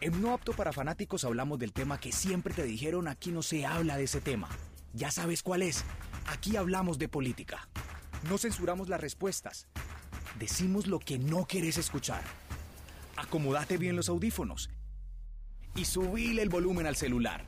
En 0.00 0.22
No 0.22 0.32
Apto 0.32 0.52
para 0.52 0.72
Fanáticos 0.72 1.24
hablamos 1.24 1.58
del 1.58 1.72
tema 1.72 1.98
que 1.98 2.12
siempre 2.12 2.54
te 2.54 2.62
dijeron 2.62 3.08
aquí 3.08 3.32
no 3.32 3.42
se 3.42 3.66
habla 3.66 3.96
de 3.96 4.04
ese 4.04 4.20
tema. 4.20 4.48
Ya 4.94 5.10
sabes 5.10 5.42
cuál 5.42 5.62
es. 5.62 5.84
Aquí 6.26 6.56
hablamos 6.56 6.98
de 6.98 7.08
política. 7.08 7.68
No 8.28 8.38
censuramos 8.38 8.88
las 8.88 9.00
respuestas. 9.00 9.66
Decimos 10.38 10.86
lo 10.86 11.00
que 11.00 11.18
no 11.18 11.46
quieres 11.46 11.78
escuchar. 11.78 12.22
Acomódate 13.16 13.76
bien 13.76 13.96
los 13.96 14.08
audífonos 14.08 14.70
y 15.74 15.84
subile 15.84 16.42
el 16.42 16.48
volumen 16.48 16.86
al 16.86 16.94
celular. 16.94 17.44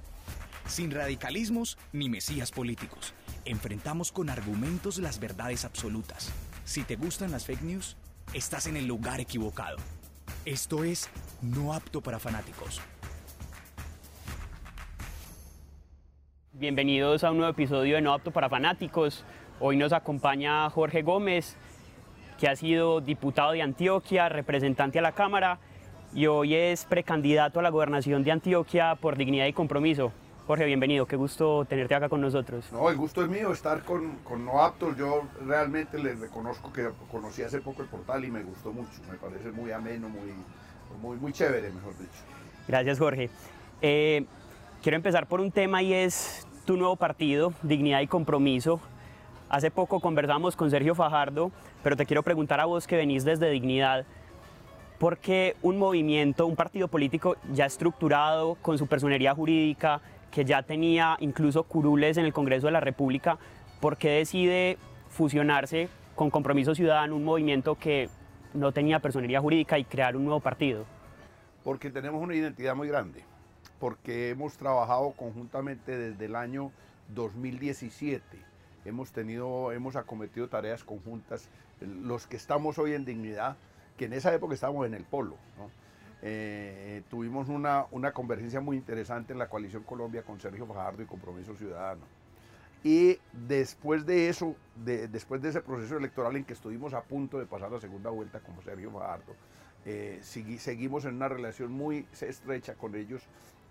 Sin 0.67 0.91
radicalismos 0.91 1.79
ni 1.93 2.09
mesías 2.09 2.51
políticos. 2.51 3.15
Enfrentamos 3.45 4.11
con 4.11 4.29
argumentos 4.29 4.99
las 4.99 5.21
verdades 5.21 5.65
absolutas. 5.65 6.33
Si 6.65 6.83
te 6.83 6.97
gustan 6.97 7.31
las 7.31 7.47
fake 7.47 7.63
news, 7.63 7.97
estás 8.35 8.67
en 8.67 8.77
el 8.77 8.87
lugar 8.87 9.21
equivocado. 9.21 9.77
Esto 10.47 10.85
es 10.85 11.11
No 11.43 11.75
apto 11.75 12.01
para 12.01 12.19
fanáticos. 12.19 12.81
Bienvenidos 16.53 17.25
a 17.25 17.31
un 17.31 17.37
nuevo 17.37 17.53
episodio 17.53 17.97
de 17.97 18.01
No 18.01 18.15
apto 18.15 18.31
para 18.31 18.49
fanáticos. 18.49 19.23
Hoy 19.61 19.77
nos 19.77 19.93
acompaña 19.93 20.71
Jorge 20.71 21.03
Gómez, 21.03 21.59
que 22.39 22.49
ha 22.49 22.57
sido 22.57 23.03
diputado 23.03 23.53
de 23.53 23.61
Antioquia, 23.61 24.31
representante 24.31 24.99
a 24.99 25.03
la 25.03 25.13
Cámara 25.13 25.59
y 26.15 26.27
hoy 26.27 26.55
es 26.55 26.87
precandidato 26.87 27.61
a 27.61 27.63
la 27.63 27.69
gobernación 27.69 28.25
de 28.25 28.33
Antioquia 28.33 28.95
por 28.95 29.19
dignidad 29.19 29.45
y 29.45 29.53
compromiso. 29.53 30.11
Jorge, 30.51 30.65
bienvenido, 30.65 31.07
qué 31.07 31.15
gusto 31.15 31.65
tenerte 31.65 31.95
acá 31.95 32.09
con 32.09 32.21
nosotros. 32.21 32.73
No, 32.73 32.91
el 32.91 32.97
gusto 32.97 33.23
es 33.23 33.29
mío 33.29 33.53
estar 33.53 33.85
con, 33.85 34.17
con 34.25 34.45
No 34.45 34.61
Aptos. 34.65 34.97
Yo 34.97 35.23
realmente 35.47 35.97
les 35.97 36.19
reconozco 36.19 36.73
que 36.73 36.89
conocí 37.09 37.43
hace 37.43 37.61
poco 37.61 37.83
el 37.83 37.89
portal 37.89 38.25
y 38.25 38.33
me 38.33 38.43
gustó 38.43 38.73
mucho. 38.73 39.01
Me 39.09 39.17
parece 39.17 39.53
muy 39.53 39.71
ameno, 39.71 40.09
muy, 40.09 40.35
muy, 41.01 41.19
muy 41.19 41.33
chévere, 41.33 41.71
mejor 41.71 41.97
dicho. 41.97 42.25
Gracias, 42.67 42.99
Jorge. 42.99 43.31
Eh, 43.81 44.25
quiero 44.83 44.97
empezar 44.97 45.29
por 45.29 45.41
un 45.41 45.53
tema 45.53 45.85
y 45.85 45.93
es 45.93 46.45
tu 46.65 46.77
nuevo 46.77 46.97
partido, 46.97 47.53
Dignidad 47.63 48.01
y 48.01 48.09
Compromiso. 48.09 48.81
Hace 49.49 49.71
poco 49.71 50.01
conversamos 50.01 50.57
con 50.57 50.69
Sergio 50.69 50.97
Fajardo, 50.97 51.53
pero 51.85 51.97
te 51.97 52.07
quiero 52.07 52.25
preguntar 52.25 52.59
a 52.59 52.65
vos 52.65 52.89
que 52.89 52.97
venís 52.97 53.25
desde 53.25 53.49
Dignidad, 53.51 54.05
¿por 54.99 55.19
qué 55.19 55.55
un 55.63 55.79
movimiento, 55.79 56.45
un 56.49 56.57
partido 56.57 56.89
político 56.89 57.37
ya 57.53 57.67
estructurado, 57.67 58.57
con 58.57 58.79
su 58.79 58.89
personería 58.89 59.33
jurídica, 59.33 60.01
que 60.31 60.45
ya 60.45 60.63
tenía 60.63 61.17
incluso 61.21 61.65
curules 61.65 62.17
en 62.17 62.25
el 62.25 62.33
Congreso 62.33 62.67
de 62.67 62.73
la 62.73 62.81
República, 62.81 63.39
¿por 63.81 63.97
qué 63.97 64.11
decide 64.11 64.79
fusionarse 65.09 65.89
con 66.15 66.31
Compromiso 66.31 66.75
Ciudadano, 66.75 67.17
un 67.17 67.25
movimiento 67.25 67.77
que 67.77 68.09
no 68.55 68.73
tenía 68.73 69.01
personería 69.01 69.41
jurídica 69.41 69.79
y 69.79 69.85
crear 69.85 70.17
un 70.17 70.25
nuevo 70.25 70.41
partido? 70.41 70.85
Porque 71.65 71.91
tenemos 71.91 72.23
una 72.23 72.35
identidad 72.35 72.75
muy 72.75 72.89
grande, 72.89 73.25
porque 73.79 74.31
hemos 74.31 74.57
trabajado 74.57 75.13
conjuntamente 75.13 75.97
desde 75.97 76.25
el 76.25 76.37
año 76.37 76.73
2017. 77.15 78.23
Hemos 78.85 79.13
tenido, 79.13 79.73
hemos 79.73 79.97
acometido 79.97 80.49
tareas 80.49 80.85
conjuntas. 80.85 81.49
Los 81.81 82.27
que 82.27 82.37
estamos 82.37 82.79
hoy 82.79 82.95
en 82.95 83.05
dignidad, 83.05 83.57
que 83.99 84.07
en 84.07 84.15
esa 84.15 84.33
época 84.35 84.55
estábamos 84.55 84.87
en 84.87 84.95
el 84.95 85.05
polo, 85.05 85.37
¿no? 85.59 85.71
Eh, 86.23 87.03
tuvimos 87.09 87.49
una, 87.49 87.87
una, 87.91 88.13
convergencia 88.13 88.61
muy 88.61 88.77
interesante 88.77 89.33
en 89.33 89.39
la 89.39 89.49
coalición 89.49 89.83
Colombia 89.85 90.23
con 90.23 90.39
Sergio 90.39 90.67
Fajardo 90.67 91.03
y 91.03 91.07
Compromiso 91.07 91.57
Ciudadano. 91.57 92.03
Y 92.83 93.19
después 93.33 94.07
de 94.07 94.29
eso, 94.29 94.55
de, 94.77 95.09
después 95.09 95.43
de 95.43 95.51
ese 95.51 95.61
proceso 95.61 95.97
electoral 95.97 96.37
en 96.37 96.45
que 96.45 96.55
estuvimos 96.55 96.95
a 96.95 97.03
punto 97.03 97.39
de 97.39 97.47
pasar 97.47 97.71
la 97.71 97.81
segunda 97.81 98.11
vuelta 98.11 98.41
como 98.41 98.63
Sergio 98.63 98.91
Fajardo, 98.91 99.35
eh, 99.85 100.21
seguimos 100.23 101.05
en 101.05 101.15
una 101.15 101.29
relación 101.29 101.73
muy 101.73 102.07
estrecha 102.21 102.75
con 102.75 102.95
ellos 102.95 103.23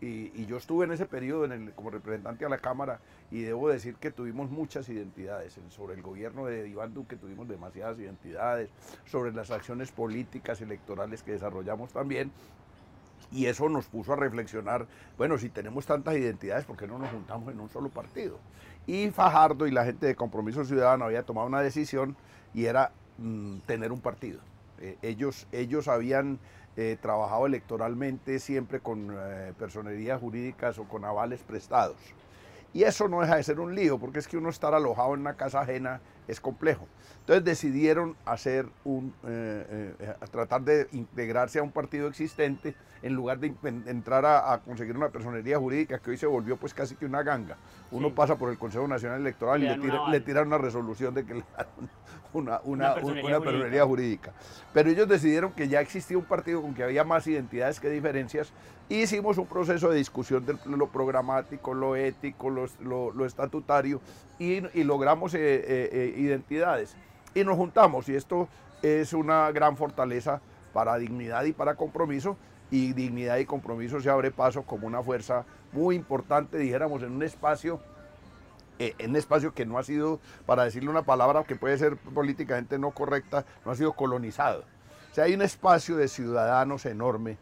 y, 0.02 0.46
yo 0.46 0.58
estuve 0.58 0.86
en 0.86 0.94
ese 0.94 1.06
periodo 1.06 1.48
como 1.76 1.90
representante 1.90 2.46
a 2.46 2.50
la 2.50 2.58
Cámara 2.58 3.00
y 3.32 3.42
debo 3.42 3.68
decir 3.70 3.96
que 3.96 4.12
tuvimos 4.12 4.50
muchas 4.50 4.88
identidades. 4.88 5.60
Sobre 5.70 5.96
el 5.96 6.02
gobierno 6.02 6.46
de 6.46 6.70
Iván 6.70 6.94
Duque 6.94 7.18
tuvimos 7.18 7.48
demasiadas 7.48 8.00
identidades, 8.00 8.70
sobre 9.06 9.34
las 9.34 9.52
acciones 9.52 9.92
políticas 9.92 10.62
electorales 10.62 11.22
que 11.22 11.34
desarrollamos 11.34 11.92
también. 11.92 12.32
Y 13.32 13.46
eso 13.46 13.70
nos 13.70 13.86
puso 13.88 14.14
a 14.14 14.16
reflexionar, 14.16 14.88
bueno, 15.18 15.38
si 15.38 15.50
tenemos 15.50 15.86
tantas 15.86 16.16
identidades, 16.16 16.66
¿por 16.66 16.78
qué 16.78 16.88
no 16.88 16.98
nos 16.98 17.12
juntamos 17.12 17.52
en 17.54 17.60
un 17.60 17.70
solo 17.70 17.90
partido? 17.90 18.40
Y 18.88 19.12
Fajardo 19.12 19.68
y 19.68 19.72
la 19.72 19.86
gente 19.86 20.08
de 20.08 20.16
Compromiso 20.16 20.64
Ciudadano 20.66 21.06
había 21.06 21.24
tomado 21.24 21.46
una 21.46 21.62
decisión 21.62 22.16
y 22.54 22.66
era 22.66 22.92
mm, 23.18 23.60
tener 23.68 23.92
un 23.92 24.00
partido. 24.00 24.40
Eh, 24.80 24.98
ellos, 25.02 25.46
ellos 25.52 25.88
habían 25.88 26.40
eh, 26.82 26.98
trabajado 27.02 27.46
electoralmente 27.46 28.40
siempre 28.40 28.80
con 28.80 29.14
eh, 29.14 29.52
personerías 29.60 30.18
jurídicas 30.18 30.80
o 30.80 30.86
con 30.86 31.04
avales 31.04 31.44
prestados. 31.44 31.98
Y 32.74 32.84
eso 32.84 33.10
no 33.10 33.20
deja 33.20 33.36
de 33.36 33.44
ser 33.44 33.60
un 33.60 33.76
lío, 33.76 34.00
porque 34.00 34.20
es 34.20 34.30
que 34.30 34.38
uno 34.38 34.48
estar 34.48 34.74
alojado 34.74 35.14
en 35.14 35.20
una 35.20 35.34
casa 35.34 35.60
ajena 35.60 36.00
es 36.30 36.40
complejo. 36.40 36.88
Entonces 37.20 37.44
decidieron 37.44 38.16
hacer 38.24 38.66
un, 38.86 39.14
eh, 39.28 39.94
tratar 40.32 40.62
de 40.62 40.88
integrarse 40.94 41.60
a 41.60 41.64
un 41.64 41.72
partido 41.74 42.08
existente 42.08 42.74
en 43.02 43.14
lugar 43.14 43.40
de 43.40 43.54
entrar 43.88 44.26
a, 44.26 44.60
conseguir 44.60 44.96
una 44.96 45.10
personería 45.10 45.58
jurídica 45.58 46.00
que 46.00 46.12
hoy 46.12 46.18
se 46.18 46.26
volvió 46.26 46.58
pues 46.58 46.74
casi 46.74 46.96
que 46.96 47.06
una 47.06 47.24
ganga. 47.24 47.58
Uno 47.92 48.14
pasa 48.14 48.36
por 48.36 48.50
el 48.50 48.58
Consejo 48.58 48.88
Nacional 48.88 49.22
Electoral 49.22 49.64
y 49.64 49.68
le, 49.68 49.78
tira, 49.78 50.10
le 50.10 50.20
tiran 50.20 50.48
una 50.48 50.58
resolución 50.58 51.14
de 51.14 51.26
que 51.26 51.36
le 51.36 51.44
dan 51.58 51.68
una, 52.34 52.60
una, 52.64 52.96
personería, 52.96 53.86
jurídica. 53.86 54.34
Pero 54.74 54.90
ellos 54.90 55.08
decidieron 55.08 55.52
que 55.54 55.68
ya 55.68 55.82
existía 55.82 56.18
un 56.18 56.26
partido 56.26 56.62
con 56.62 56.74
que 56.74 56.84
había 56.84 57.04
más 57.04 57.26
identidades 57.28 57.80
que 57.80 57.90
diferencias. 57.90 58.52
Y 58.90 59.04
hicimos 59.04 59.38
un 59.38 59.46
proceso 59.46 59.90
de 59.90 59.98
discusión 59.98 60.46
de 60.46 60.58
lo 60.66 60.88
programático, 60.88 61.76
lo 61.76 61.96
ético, 61.96 62.50
lo, 62.50 63.26
estatutario 63.26 64.02
y, 64.40 64.62
logramos 64.84 65.36
eh, 65.36 66.14
identidades. 66.18 66.96
Y 67.36 67.44
nos 67.44 67.56
juntamos 67.56 68.10
y 68.10 68.16
esto 68.16 68.50
es 68.82 69.14
una 69.14 69.52
gran 69.52 69.78
fortaleza 69.78 70.42
para 70.74 70.98
dignidad 70.98 71.44
y 71.44 71.54
para 71.54 71.76
compromiso 71.76 72.38
y 72.72 72.94
dignidad 72.94 73.38
y 73.38 73.46
compromiso 73.46 74.00
se 74.00 74.10
abre 74.10 74.32
paso 74.32 74.64
como 74.64 74.88
una 74.88 75.02
fuerza 75.02 75.46
muy 75.72 75.96
importante, 75.96 76.58
dijéramos, 76.58 77.04
en 77.04 77.12
un 77.12 77.24
espacio 77.24 77.80
eh, 78.82 78.96
en 78.98 79.10
un 79.10 79.18
espacio 79.18 79.54
que 79.54 79.66
no 79.66 79.78
ha 79.78 79.84
sido, 79.84 80.22
para 80.46 80.64
decirle 80.64 80.90
una 80.90 81.02
palabra 81.02 81.44
que 81.44 81.58
puede 81.58 81.78
ser 81.78 81.98
políticamente 81.98 82.80
no 82.80 82.92
correcta, 82.92 83.46
no 83.66 83.72
ha 83.72 83.76
sido 83.76 83.92
colonizado. 83.92 84.64
O 85.12 85.16
sea, 85.16 85.26
hay 85.26 85.34
un 85.34 85.42
espacio 85.42 85.98
de 85.98 86.08
ciudadanos 86.08 86.86
enorme 86.86 87.38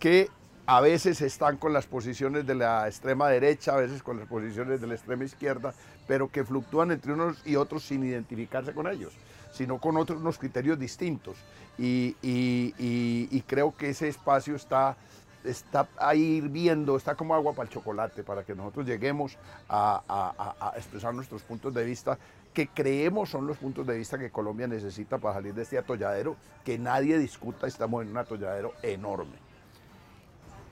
que 0.00 0.28
a 0.66 0.80
veces 0.80 1.20
están 1.20 1.58
con 1.58 1.72
las 1.72 1.86
posiciones 1.86 2.44
de 2.44 2.56
la 2.56 2.88
extrema 2.88 3.28
derecha, 3.28 3.74
a 3.74 3.76
veces 3.76 4.02
con 4.02 4.18
las 4.18 4.26
posiciones 4.26 4.80
de 4.80 4.88
la 4.88 4.94
extrema 4.94 5.22
izquierda, 5.22 5.74
pero 6.08 6.28
que 6.28 6.42
fluctúan 6.42 6.90
entre 6.90 7.12
unos 7.12 7.40
y 7.46 7.54
otros 7.54 7.84
sin 7.84 8.02
identificarse 8.02 8.72
con 8.72 8.88
ellos 8.88 9.16
sino 9.52 9.78
con 9.78 9.96
otros 9.96 10.20
unos 10.20 10.38
criterios 10.38 10.78
distintos. 10.78 11.36
Y, 11.80 13.42
creo 13.46 13.74
que 13.74 13.90
ese 13.90 14.08
espacio 14.08 14.54
está, 14.54 14.96
está 15.44 15.88
ahí 15.98 16.36
hirviendo, 16.36 16.96
está 16.96 17.14
como 17.14 17.34
agua 17.34 17.54
para 17.54 17.68
el 17.68 17.72
chocolate, 17.72 18.22
para 18.22 18.44
que 18.44 18.54
nosotros 18.54 18.86
lleguemos 18.86 19.38
a, 19.68 20.72
expresar 20.76 21.14
nuestros 21.14 21.42
puntos 21.42 21.72
de 21.74 21.84
vista 21.84 22.18
que 22.52 22.66
creemos 22.66 23.30
son 23.30 23.46
los 23.46 23.58
puntos 23.58 23.86
de 23.86 23.96
vista 23.96 24.18
que 24.18 24.30
Colombia 24.30 24.66
necesita 24.66 25.18
para 25.18 25.34
salir 25.34 25.54
de 25.54 25.62
este 25.62 25.78
atolladero, 25.78 26.36
que 26.64 26.78
nadie 26.78 27.16
discuta, 27.16 27.68
estamos 27.68 28.02
en 28.02 28.10
un 28.10 28.18
atolladero 28.18 28.72
enorme. 28.82 29.36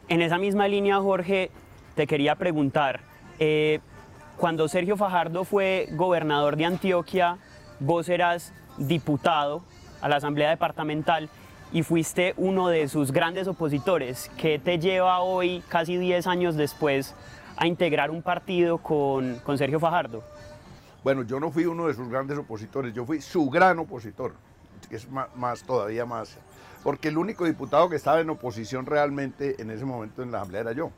En 0.08 0.20
esa 0.20 0.38
misma 0.38 0.66
línea, 0.66 0.98
Jorge, 0.98 1.52
te 1.94 2.08
quería 2.08 2.34
preguntar, 2.34 3.00
eh, 3.38 3.78
cuando 4.36 4.66
Sergio 4.66 4.96
Fajardo 4.96 5.44
fue 5.44 5.88
gobernador 5.92 6.56
de 6.56 6.64
Antioquia, 6.64 7.38
vos 7.78 8.08
eras 8.08 8.52
diputado 8.76 9.62
a 10.00 10.08
la 10.08 10.16
Asamblea 10.16 10.50
Departamental 10.50 11.28
y 11.72 11.82
fuiste 11.82 12.34
uno 12.36 12.68
de 12.68 12.88
sus 12.88 13.12
grandes 13.12 13.46
opositores. 13.46 14.30
¿Qué 14.36 14.58
te 14.58 14.78
lleva 14.78 15.20
hoy, 15.20 15.62
casi 15.68 15.96
10 15.96 16.26
años 16.26 16.56
después, 16.56 17.14
a 17.56 17.66
integrar 17.66 18.10
un 18.10 18.22
partido 18.22 18.78
con, 18.78 19.40
Sergio 19.56 19.80
Fajardo? 19.80 20.22
Bueno, 21.04 21.22
yo 21.22 21.40
no 21.40 21.50
fui 21.50 21.66
uno 21.66 21.86
de 21.86 21.94
sus 21.94 22.08
grandes 22.08 22.38
opositores, 22.38 22.94
yo 22.94 23.04
fui 23.04 23.20
su 23.20 23.48
gran 23.50 23.78
opositor, 23.78 24.32
que 24.88 24.96
es 24.96 25.08
más, 25.10 25.62
todavía 25.62 26.06
más, 26.06 26.36
porque 26.82 27.08
el 27.08 27.18
único 27.18 27.44
diputado 27.44 27.88
que 27.88 27.96
estaba 27.96 28.20
en 28.20 28.30
oposición 28.30 28.86
realmente 28.86 29.60
en 29.60 29.70
ese 29.70 29.84
momento 29.84 30.22
en 30.22 30.30
la 30.30 30.38
Asamblea 30.38 30.62
era 30.62 30.72
yo. 30.72 30.90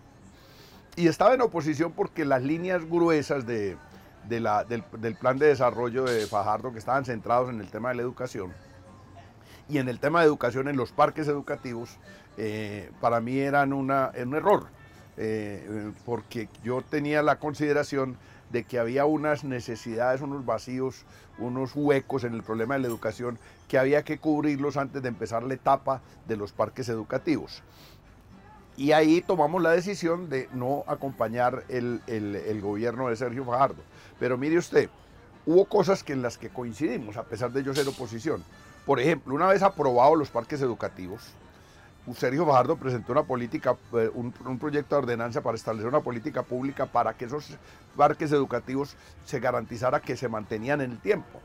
Y 0.97 1.06
estaba 1.06 1.35
en 1.35 1.41
oposición 1.41 1.93
porque 1.93 2.25
las 2.25 2.43
líneas 2.43 2.85
gruesas 2.88 3.47
de, 3.47 3.76
del, 4.29 5.14
plan 5.19 5.38
de 5.38 5.47
desarrollo 5.47 6.05
de 6.05 6.26
Fajardo 6.26 6.73
que 6.73 6.79
estaban 6.79 7.05
centrados 7.05 7.50
en 7.50 7.61
el 7.61 7.70
tema 7.70 7.91
de 7.91 7.97
la 7.97 8.02
educación 8.02 8.52
y 9.70 9.78
en 9.78 9.88
el 9.88 10.00
tema 10.00 10.20
de 10.20 10.26
educación 10.26 10.69
en 10.69 10.76
los 10.76 10.90
parques 10.90 11.28
educativos, 11.28 11.96
eh, 12.37 12.90
para 13.00 13.20
mí 13.20 13.38
eran 13.38 13.72
una, 13.72 14.11
un 14.20 14.34
error, 14.34 14.67
eh, 15.17 15.93
porque 16.05 16.49
yo 16.64 16.82
tenía 16.82 17.22
la 17.22 17.38
consideración 17.38 18.17
de 18.50 18.64
que 18.64 18.81
había 18.81 19.05
unas 19.05 19.44
necesidades, 19.44 20.22
unos 20.22 20.44
vacíos, 20.44 21.05
unos 21.38 21.70
huecos 21.76 22.25
en 22.25 22.34
el 22.34 22.43
problema 22.43 22.75
de 22.75 22.81
la 22.81 22.88
educación 22.88 23.38
que 23.69 23.78
había 23.78 24.02
que 24.02 24.19
cubrirlos 24.19 24.76
antes 24.76 25.02
de 25.02 25.08
empezar 25.08 25.44
la 25.44 25.55
etapa 25.55 26.02
de 26.26 26.37
los 26.37 26.50
parques 26.50 26.88
educativos. 26.88 27.62
Y 28.76 28.90
ahí 28.90 29.20
tomamos 29.20 29.62
la 29.62 29.70
decisión 29.70 30.28
de 30.31 30.49
no 30.52 30.84
acompañar 30.88 31.64
el, 31.69 32.00
el 32.08 32.61
gobierno 32.61 33.08
de 33.08 33.16
Sergio 33.16 33.44
Fajardo. 33.44 33.82
Pero 34.19 34.37
mire 34.37 34.58
usted, 34.58 34.88
hubo 35.46 35.66
cosas 35.66 36.02
que 36.02 36.12
en 36.12 36.23
las 36.23 36.38
que 36.38 36.49
coincidimos, 36.49 37.16
a 37.16 37.25
pesar 37.25 37.52
de 37.52 37.62
yo 37.62 37.75
ser 37.75 37.87
oposición. 37.87 38.43
Por 38.90 38.98
ejemplo, 38.98 39.37
una 39.37 39.46
vez 39.46 39.62
aprobados 39.62 40.19
los 40.19 40.31
parques 40.31 40.60
educativos, 40.62 41.22
Sergio 42.16 42.44
Fajardo 42.44 42.76
presentó 42.76 43.12
una 43.12 43.22
política, 43.22 43.76
eh, 43.92 44.10
un, 44.12 44.32
proyecto 44.58 44.96
de 44.96 45.02
ordenanza 45.02 45.42
para 45.42 45.54
establecer 45.54 45.88
una 45.88 46.00
política 46.00 46.42
pública 46.42 46.87
para 46.87 47.14
que 47.14 47.26
esos 47.26 47.56
parques 47.96 48.32
educativos 48.32 48.96
se 49.25 49.38
garantizara 49.38 50.00
que 50.00 50.16
se 50.16 50.28
mantenían 50.28 50.81
en 50.81 50.90
el 50.90 50.98
tiempo, 50.98 51.38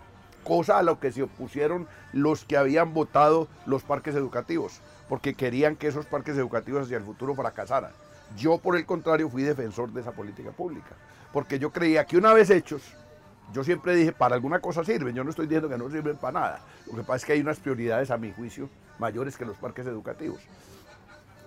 cosa 0.43 0.79
a 0.79 0.81
lo 0.81 0.99
que 0.99 1.11
se 1.11 1.21
opusieron 1.21 1.87
los 2.13 2.45
que 2.45 2.57
habían 2.57 2.95
votado 2.95 3.47
los 3.67 3.83
parques 3.83 4.15
educativos, 4.15 4.81
porque 5.07 5.35
querían 5.35 5.75
que 5.75 5.85
esos 5.85 6.07
parques 6.07 6.35
educativos 6.37 6.85
hacia 6.85 6.97
el 6.97 7.03
futuro 7.03 7.35
fracasaran. 7.35 7.91
Yo, 8.35 8.57
por 8.57 8.75
el 8.75 8.87
contrario, 8.87 9.29
fui 9.29 9.43
defensor 9.43 9.91
de 9.91 10.01
esa 10.01 10.13
política 10.13 10.49
pública, 10.49 10.95
porque 11.31 11.59
yo 11.59 11.71
creía 11.71 12.05
que 12.05 12.17
una 12.17 12.33
vez 12.33 12.49
hechos, 12.49 12.81
yo 13.53 13.63
siempre 13.63 13.95
dije, 13.95 14.11
para 14.11 14.35
alguna 14.35 14.59
cosa 14.59 14.83
sirven, 14.83 15.15
yo 15.15 15.23
no 15.23 15.29
estoy 15.29 15.47
diciendo 15.47 15.69
que 15.69 15.77
no 15.77 15.89
sirven 15.89 16.17
para 16.17 16.39
nada. 16.39 16.59
Lo 16.87 16.95
que 16.95 17.01
pasa 17.01 17.15
es 17.17 17.25
que 17.25 17.33
hay 17.33 17.41
unas 17.41 17.59
prioridades, 17.59 18.11
a 18.11 18.17
mi 18.17 18.31
juicio, 18.31 18.69
mayores 18.99 19.37
que 19.37 19.45
los 19.45 19.57
parques 19.57 19.85
educativos. 19.87 20.39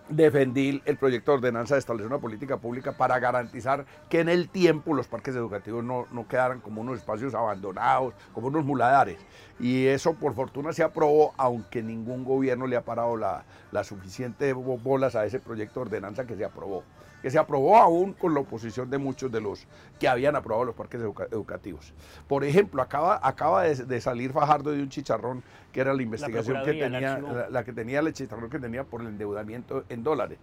Defendí 0.09 0.81
el 0.87 0.97
proyecto 0.97 1.33
de 1.33 1.37
ordenanza 1.37 1.75
de 1.75 1.81
establecer 1.81 2.11
una 2.11 2.21
política 2.21 2.57
pública 2.57 2.93
para 2.93 3.19
garantizar 3.19 3.85
que 4.09 4.21
en 4.21 4.31
el 4.31 4.49
tiempo 4.49 4.95
los 4.95 5.07
parques 5.07 5.37
educativos 5.37 5.85
no, 5.85 6.07
no 6.11 6.27
quedaran 6.27 6.61
como 6.61 6.81
unos 6.81 6.97
espacios 6.97 7.35
abandonados, 7.35 8.15
como 8.33 8.47
unos 8.47 8.65
muladares. 8.65 9.19
Y 9.61 9.87
eso 9.87 10.15
por 10.15 10.35
fortuna 10.35 10.73
se 10.73 10.83
aprobó, 10.83 11.35
aunque 11.37 11.83
ningún 11.83 12.25
gobierno 12.25 12.67
le 12.67 12.77
ha 12.77 12.85
parado 12.87 13.19
la, 13.19 13.45
la 13.71 13.85
suficiente 13.85 14.55
bolas 14.55 15.15
a 15.15 15.27
ese 15.27 15.41
proyecto 15.41 15.81
de 15.81 15.87
ordenanza 15.87 16.27
que 16.27 16.37
se 16.37 16.45
aprobó 16.45 16.85
que 17.23 17.31
se 17.31 17.39
aprobó 17.39 17.77
aún 17.77 18.13
con 18.13 18.35
la 18.35 18.41
oposición 18.41 18.91
de 18.91 18.99
muchos 18.99 19.31
de 19.31 19.41
los 19.41 19.67
que 19.99 20.09
habían 20.09 20.37
aprobado 20.37 20.65
los 20.67 20.75
parques 20.75 21.01
educativos. 21.01 21.93
Por 22.29 22.45
ejemplo, 22.45 22.83
acaba, 22.83 23.21
acaba 23.23 23.65
de, 23.65 24.01
salir 24.01 24.33
Fajardo 24.33 24.71
de 24.71 24.83
un 24.83 24.89
chicharrón 24.89 25.43
que 25.73 25.81
era 25.81 25.93
la 25.95 26.03
investigación 26.03 26.63
que 26.65 26.75
tenía, 26.75 27.19
la, 27.51 27.65
que 27.65 27.73
tenía 27.73 28.01
el 28.01 28.13
chicharrón 28.13 28.51
que 28.51 28.59
tenía 28.59 28.85
por 28.85 29.01
el 29.01 29.09
endeudamiento 29.09 29.85
en 29.89 30.03
dólares. 30.03 30.39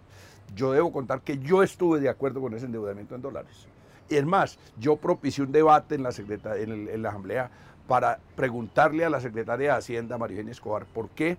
Yo 0.54 0.72
debo 0.72 0.92
contar 0.92 1.22
que 1.22 1.38
yo 1.38 1.62
estuve 1.62 2.00
de 2.00 2.08
acuerdo 2.08 2.40
con 2.40 2.54
ese 2.54 2.66
endeudamiento 2.66 3.14
en 3.14 3.22
dólares. 3.22 3.66
Y 4.08 4.16
es 4.16 4.24
más, 4.24 4.58
yo 4.78 4.96
propicié 4.96 5.44
un 5.44 5.52
debate 5.52 5.96
en 5.96 6.04
la, 6.04 6.10
en, 6.10 6.88
en 6.88 7.02
la 7.02 7.08
Asamblea 7.08 7.50
para 7.88 8.18
preguntarle 8.34 9.04
a 9.04 9.10
la 9.10 9.20
secretaria 9.20 9.72
de 9.72 9.78
Hacienda, 9.78 10.18
María 10.18 10.40
Escobar, 10.42 10.86
por 10.86 11.08
qué 11.10 11.38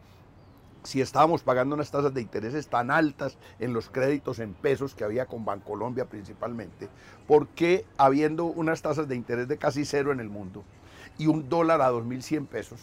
si 0.87 1.01
estábamos 1.01 1.43
pagando 1.43 1.75
unas 1.75 1.91
tasas 1.91 2.13
de 2.13 2.21
intereses 2.21 2.69
tan 2.69 2.91
altas 2.91 3.37
en 3.59 3.73
los 3.73 3.89
créditos 3.89 4.39
en 4.39 4.53
pesos 4.53 4.95
que 4.95 5.03
había 5.03 5.25
con 5.25 5.43
Bancolombia 5.43 6.05
principalmente, 6.05 6.87
¿por 7.27 7.49
qué 7.49 7.85
habiendo 7.97 8.45
unas 8.45 8.81
tasas 8.81 9.05
de 9.09 9.17
interés 9.17 9.49
de 9.49 9.57
casi 9.57 9.83
cero 9.83 10.13
en 10.13 10.21
el 10.21 10.29
mundo 10.29 10.63
y 11.17 11.27
un 11.27 11.49
dólar 11.49 11.81
a 11.81 11.91
2.100 11.91 12.47
pesos, 12.47 12.79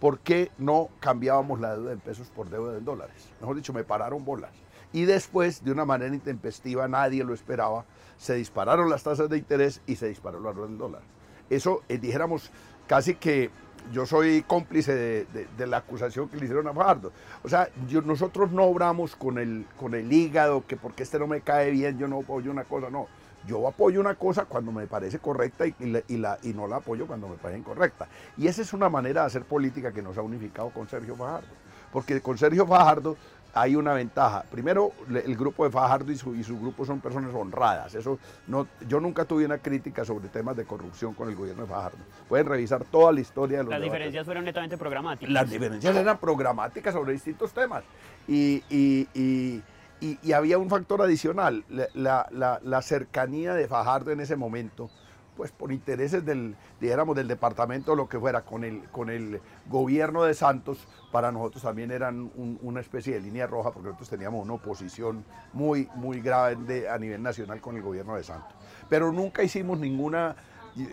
¿por 0.00 0.20
qué 0.20 0.50
no 0.56 0.88
cambiaban 0.98 1.60
la 1.60 1.76
deuda 1.76 1.92
en 1.92 2.00
pesos 2.00 2.30
por 2.30 2.48
deuda 2.48 2.78
en 2.78 2.86
dólares? 2.86 3.28
Mejor 3.38 3.56
dicho, 3.56 3.74
me 3.74 3.84
pararon 3.84 4.24
bolas. 4.24 4.52
Y 4.94 5.04
después, 5.04 5.62
de 5.62 5.72
una 5.72 5.84
manera 5.84 6.14
intempestiva, 6.14 6.88
nadie 6.88 7.22
lo 7.22 7.34
esperaba, 7.34 7.84
se 8.16 8.32
dispararon 8.34 8.88
las 8.88 9.02
tasas 9.02 9.28
de 9.28 9.36
interés 9.36 9.82
y 9.86 9.96
se 9.96 10.08
disparó 10.08 10.40
la 10.40 10.54
del 10.54 10.78
dólar. 10.78 11.02
Eso, 11.50 11.82
eh, 11.90 11.98
dijéramos, 11.98 12.50
casi 12.86 13.14
que 13.14 13.50
yo 13.92 14.06
soy 14.06 14.42
cómplice 14.42 15.26
de, 15.26 15.66
la 15.66 15.78
acusación 15.78 16.28
que 16.28 16.36
le 16.36 16.44
hicieron 16.44 16.68
a 16.68 16.72
Fajardo. 16.72 17.12
O 17.42 17.48
sea, 17.48 17.68
nosotros 18.04 18.52
no 18.52 18.64
obramos 18.64 19.16
con 19.16 19.38
el, 19.38 20.12
hígado, 20.12 20.64
que 20.66 20.76
porque 20.76 21.02
este 21.02 21.18
no 21.18 21.26
me 21.26 21.40
cae 21.40 21.70
bien, 21.70 21.98
yo 21.98 22.08
no 22.08 22.20
apoyo 22.20 22.50
una 22.50 22.64
cosa, 22.64 22.90
no. 22.90 23.06
Yo 23.46 23.66
apoyo 23.66 24.00
una 24.00 24.14
cosa 24.14 24.44
cuando 24.44 24.70
me 24.70 24.86
parece 24.86 25.18
correcta 25.18 25.66
y, 25.66 25.74
y 26.08 26.52
no 26.52 26.68
la 26.68 26.76
apoyo 26.76 27.06
cuando 27.06 27.28
me 27.28 27.36
parece 27.36 27.58
incorrecta. 27.58 28.06
Y 28.36 28.46
esa 28.46 28.62
es 28.62 28.72
una 28.72 28.88
manera 28.88 29.22
de 29.22 29.26
hacer 29.26 29.42
política 29.42 29.92
que 29.92 30.00
nos 30.00 30.16
ha 30.16 30.22
unificado 30.22 30.70
con 30.70 30.88
Sergio 30.88 31.16
Fajardo. 31.16 31.48
Porque 31.92 32.20
con 32.20 32.38
Sergio 32.38 32.66
Fajardo 32.66 33.16
hay 33.54 33.76
una 33.76 33.92
ventaja. 33.92 34.44
Primero, 34.50 34.92
el 35.08 35.36
grupo 35.36 35.64
de 35.64 35.70
Fajardo 35.70 36.10
y 36.10 36.16
su, 36.16 36.34
y 36.34 36.42
su 36.42 36.58
grupo 36.58 36.84
son 36.84 37.00
personas 37.00 37.34
honradas. 37.34 37.94
Eso 37.94 38.18
no, 38.46 38.66
yo 38.88 39.00
nunca 39.00 39.24
tuve 39.24 39.44
una 39.44 39.58
crítica 39.58 40.04
sobre 40.04 40.28
temas 40.28 40.56
de 40.56 40.64
corrupción 40.64 41.14
con 41.14 41.28
el 41.28 41.36
gobierno 41.36 41.62
de 41.62 41.68
Fajardo. 41.68 41.98
Pueden 42.28 42.46
revisar 42.46 42.84
toda 42.84 43.12
la 43.12 43.20
historia 43.20 43.58
de 43.58 43.64
los 43.64 43.70
Las 43.70 43.82
diferencias 43.82 44.24
fueron 44.24 44.44
netamente 44.44 44.78
programáticas. 44.78 45.32
Las 45.32 45.50
diferencias 45.50 45.94
eran 45.94 46.18
programáticas 46.18 46.94
sobre 46.94 47.12
distintos 47.12 47.52
temas. 47.52 47.84
Y, 48.26 48.62
y, 48.70 49.62
y, 50.00 50.32
había 50.32 50.58
un 50.58 50.68
factor 50.68 51.02
adicional, 51.02 51.64
la, 51.68 52.26
la, 52.30 52.60
la 52.62 52.82
cercanía 52.82 53.54
de 53.54 53.68
Fajardo 53.68 54.10
en 54.10 54.20
ese 54.20 54.36
momento 54.36 54.90
pues 55.36 55.50
por 55.50 55.72
intereses 55.72 56.24
del, 56.24 56.56
dijéramos, 56.80 57.16
del 57.16 57.28
departamento 57.28 57.94
lo 57.94 58.08
que 58.08 58.18
fuera, 58.18 58.42
con 58.42 58.64
el, 58.64 58.82
con 58.90 59.10
el 59.10 59.40
gobierno 59.66 60.24
de 60.24 60.34
Santos, 60.34 60.86
para 61.10 61.32
nosotros 61.32 61.62
también 61.62 61.90
eran 61.90 62.30
una 62.36 62.80
especie 62.80 63.14
de 63.14 63.20
línea 63.20 63.46
roja, 63.46 63.70
porque 63.70 63.88
nosotros 63.88 64.10
teníamos 64.10 64.44
una 64.44 64.54
oposición 64.54 65.24
muy, 65.52 65.88
muy 65.94 66.20
grande 66.20 66.88
a 66.88 66.98
nivel 66.98 67.22
nacional 67.22 67.60
con 67.60 67.76
el 67.76 67.82
gobierno 67.82 68.16
de 68.16 68.24
Santos. 68.24 68.52
Pero 68.88 69.12
nunca 69.12 69.42
hicimos 69.42 69.78
ninguna, 69.78 70.36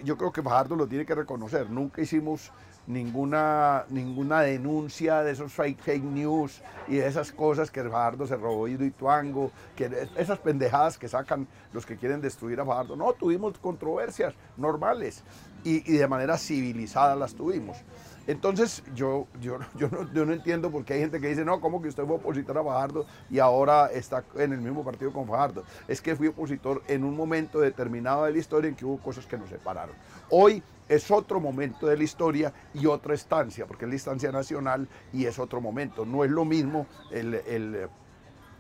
yo 0.04 0.18
creo 0.18 0.32
que 0.32 0.42
Fajardo 0.42 0.76
lo 0.76 0.88
tiene 0.88 1.06
que 1.06 1.16
reconocer, 1.16 1.70
nunca 1.70 2.02
hicimos 2.02 2.52
ninguna, 2.90 3.86
ninguna 3.90 4.42
denuncia 4.42 5.22
de 5.22 5.32
esos 5.32 5.54
fake, 5.54 5.80
fake 5.80 6.04
news 6.04 6.60
y 6.88 6.96
de 6.96 7.08
esas 7.08 7.32
cosas 7.32 7.70
que 7.70 7.84
Fajardo 7.84 8.26
se 8.26 8.36
robó 8.36 8.68
y 8.68 8.90
Tuango, 8.90 9.52
que 9.76 10.10
esas 10.18 10.40
pendejadas 10.40 10.98
que 10.98 11.08
sacan 11.08 11.48
los 11.72 11.86
que 11.86 11.98
quieren 11.98 12.20
destruir 12.20 12.60
a 12.60 12.66
Fajardo. 12.66 12.96
No, 12.96 13.14
tuvimos 13.14 13.58
controversias 13.60 14.34
normales 14.58 15.24
y, 15.64 15.80
de 15.82 16.08
manera 16.08 16.38
civilizada 16.38 17.16
las 17.16 17.36
tuvimos. 17.36 17.78
Entonces, 18.26 18.84
yo, 18.96 19.28
yo, 19.40 19.60
yo, 19.78 19.90
no, 19.90 20.12
yo 20.12 20.26
no 20.26 20.34
entiendo 20.34 20.72
por 20.72 20.84
qué 20.84 20.96
hay 20.96 21.02
gente 21.02 21.22
que 21.22 21.28
dice, 21.28 21.46
no, 21.46 21.62
¿cómo 21.62 21.84
que 21.84 21.90
usted 21.90 22.06
fue 22.06 22.16
opositor 22.16 22.58
a 22.58 22.64
Fajardo 22.64 23.06
y 23.30 23.38
ahora 23.38 23.92
está 23.94 24.24
en 24.36 24.52
el 24.52 24.62
mismo 24.62 24.84
partido 24.84 25.14
con 25.14 25.28
Fajardo? 25.28 25.64
Es 25.88 26.02
que 26.02 26.16
fui 26.16 26.28
opositor 26.28 26.82
en 26.88 27.04
un 27.04 27.16
momento 27.16 27.60
determinado 27.60 28.26
de 28.26 28.32
la 28.32 28.40
historia 28.40 28.68
en 28.68 28.76
que 28.76 28.86
hubo 28.86 28.98
cosas 28.98 29.28
que 29.28 29.38
nos 29.38 29.50
separaron. 29.50 29.96
Hoy 30.32 30.64
es 30.90 31.12
otro 31.12 31.40
momento 31.40 31.88
de 31.88 31.96
la 31.96 32.04
historia 32.04 32.52
y 32.74 32.88
otra 32.88 33.14
estancia, 33.14 33.68
porque 33.68 33.86
es 33.86 33.90
la 33.90 33.96
instancia 33.96 34.32
nacional 34.32 34.88
y 35.14 35.26
es 35.26 35.38
otro 35.38 35.62
momento. 35.62 36.06
No 36.06 36.26
es 36.26 36.32
lo 36.32 36.44
mismo 36.44 36.88
el, 37.12 37.36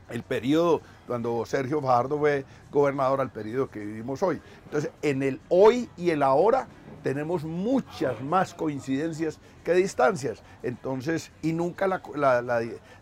el, 0.09 0.23
periodo 0.23 0.81
cuando 1.09 1.43
Sergio 1.43 1.81
Fajardo 1.81 2.19
fue 2.19 2.45
gobernador 2.71 3.19
al 3.19 3.31
periodo 3.31 3.67
que 3.67 3.79
vivimos 3.79 4.21
hoy. 4.21 4.39
Entonces, 4.65 4.91
en 5.01 5.23
el 5.23 5.41
hoy 5.49 5.89
y 5.97 6.11
el 6.11 6.21
ahora 6.21 6.67
tenemos 7.01 7.43
muchas 7.43 8.21
más 8.21 8.53
coincidencias 8.53 9.39
que 9.63 9.73
distancias. 9.73 10.43
Entonces, 10.61 11.31
y 11.41 11.53
nunca 11.53 11.87
la, 11.87 11.99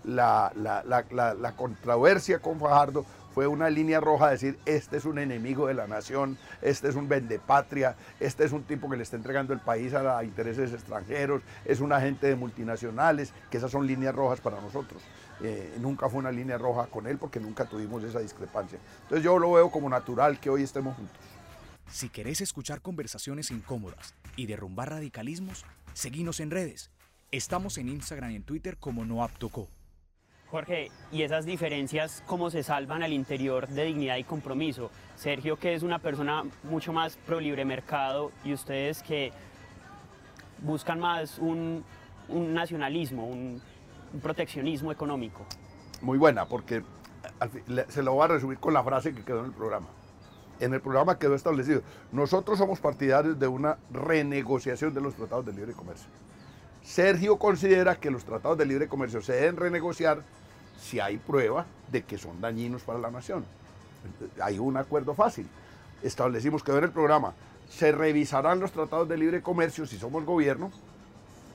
la, 0.05 1.53
controversia 1.57 2.39
con 2.39 2.61
Fajardo 2.61 3.03
fue 3.33 3.45
una 3.45 3.69
línea 3.69 3.99
roja 3.99 4.29
decir, 4.29 4.57
este 4.65 4.97
es 4.97 5.05
un 5.05 5.19
enemigo 5.19 5.67
de 5.67 5.73
la 5.73 5.85
nación, 5.85 6.37
este 6.61 6.87
es 6.87 6.95
un 6.95 7.09
vendepatria, 7.09 7.95
este 8.21 8.45
es 8.45 8.53
un 8.53 8.63
tipo 8.63 8.89
que 8.89 8.97
le 8.97 9.03
está 9.03 9.15
entregando 9.15 9.53
el 9.53 9.59
país 9.59 9.93
a, 9.93 10.23
intereses 10.23 10.73
extranjeros, 10.73 11.41
es 11.65 11.81
un 11.81 11.91
agente 11.91 12.25
de 12.27 12.35
multinacionales, 12.35 13.33
que 13.51 13.57
esas 13.57 13.69
son 13.69 13.85
líneas 13.85 14.15
rojas 14.15 14.39
para 14.39 14.59
nosotros. 14.61 15.03
Eh, 15.43 15.77
nunca 15.79 16.09
fue 16.09 16.17
una 16.17 16.31
línea 16.31 16.57
roja 16.57 16.87
con 16.87 17.05
él 17.05 17.19
porque 17.19 17.39
nunca 17.39 17.65
tuvimos 17.65 17.96
esa 18.03 18.19
discrepancia. 18.19 18.79
Entonces 19.03 19.23
yo 19.23 19.37
lo 19.37 19.53
veo 19.53 19.71
como 19.71 19.89
natural 19.89 20.39
que 20.39 20.49
hoy 20.49 20.63
estemos 20.63 20.95
juntos. 20.95 21.17
Si 21.89 22.09
querés 22.09 22.41
escuchar 22.41 22.81
conversaciones 22.81 23.51
incómodas 23.51 24.13
y 24.35 24.45
derrumbar 24.45 24.89
radicalismos, 24.89 25.65
seguinos 25.93 26.39
en 26.39 26.51
redes. 26.51 26.91
Estamos 27.31 27.77
en 27.77 27.89
Instagram 27.89 28.31
y 28.31 28.35
en 28.35 28.43
Twitter 28.43 28.77
como 28.77 29.05
NoAptoCo. 29.05 29.69
Jorge, 30.49 30.91
¿y 31.11 31.23
esas 31.23 31.45
diferencias 31.45 32.23
cómo 32.25 32.49
se 32.49 32.63
salvan 32.63 33.03
al 33.03 33.11
interior 33.11 33.67
de 33.67 33.83
dignidad 33.83 34.15
y 34.15 34.23
compromiso? 34.23 34.91
Sergio, 35.17 35.57
que 35.57 35.73
es 35.73 35.83
una 35.83 35.99
persona 35.99 36.43
mucho 36.63 36.93
más 36.93 37.17
pro 37.17 37.41
libre 37.41 37.65
mercado, 37.65 38.31
y 38.45 38.53
ustedes 38.53 39.03
que 39.03 39.33
buscan 40.61 40.99
más 40.99 41.37
un, 41.37 41.83
nacionalismo, 42.29 43.27
un, 43.27 43.61
proteccionismo 44.21 44.91
económico. 44.91 45.45
Muy 46.01 46.17
buena, 46.17 46.45
porque 46.45 46.81
se 47.89 48.03
lo 48.03 48.13
voy 48.13 48.25
a 48.25 48.27
resumir 48.27 48.57
con 48.59 48.73
la 48.73 48.83
frase 48.83 49.13
que 49.13 49.23
quedó 49.23 49.39
en 49.39 49.45
el 49.45 49.53
programa 49.53 49.87
en 50.59 50.73
el 50.73 50.81
programa 50.81 51.19
quedó 51.19 51.35
establecido. 51.35 51.81
Nosotros 52.11 52.57
somos 52.57 52.79
partidarios 52.79 53.39
de 53.39 53.47
una 53.47 53.77
renegociación 53.91 54.93
de 54.93 55.01
los 55.01 55.15
tratados 55.15 55.45
de 55.45 55.53
libre 55.53 55.73
comercio. 55.73 56.07
Sergio 56.83 57.37
considera 57.37 57.95
que 57.95 58.11
los 58.11 58.23
tratados 58.23 58.57
de 58.57 58.65
libre 58.65 58.87
comercio 58.87 59.21
se 59.21 59.33
deben 59.33 59.57
renegociar 59.57 60.23
si 60.79 60.99
hay 60.99 61.17
prueba 61.17 61.65
de 61.91 62.03
que 62.03 62.17
son 62.17 62.39
dañinos 62.39 62.83
para 62.83 62.99
la 62.99 63.11
nación. 63.11 63.45
Hay 64.41 64.57
un 64.59 64.77
acuerdo 64.77 65.13
fácil. 65.13 65.47
Establecimos 66.01 66.63
que 66.63 66.71
en 66.71 66.83
el 66.83 66.91
programa 66.91 67.33
se 67.69 67.91
revisarán 67.91 68.59
los 68.59 68.71
tratados 68.71 69.09
de 69.09 69.17
libre 69.17 69.41
comercio 69.41 69.85
si 69.85 69.97
somos 69.97 70.23
gobierno 70.23 70.71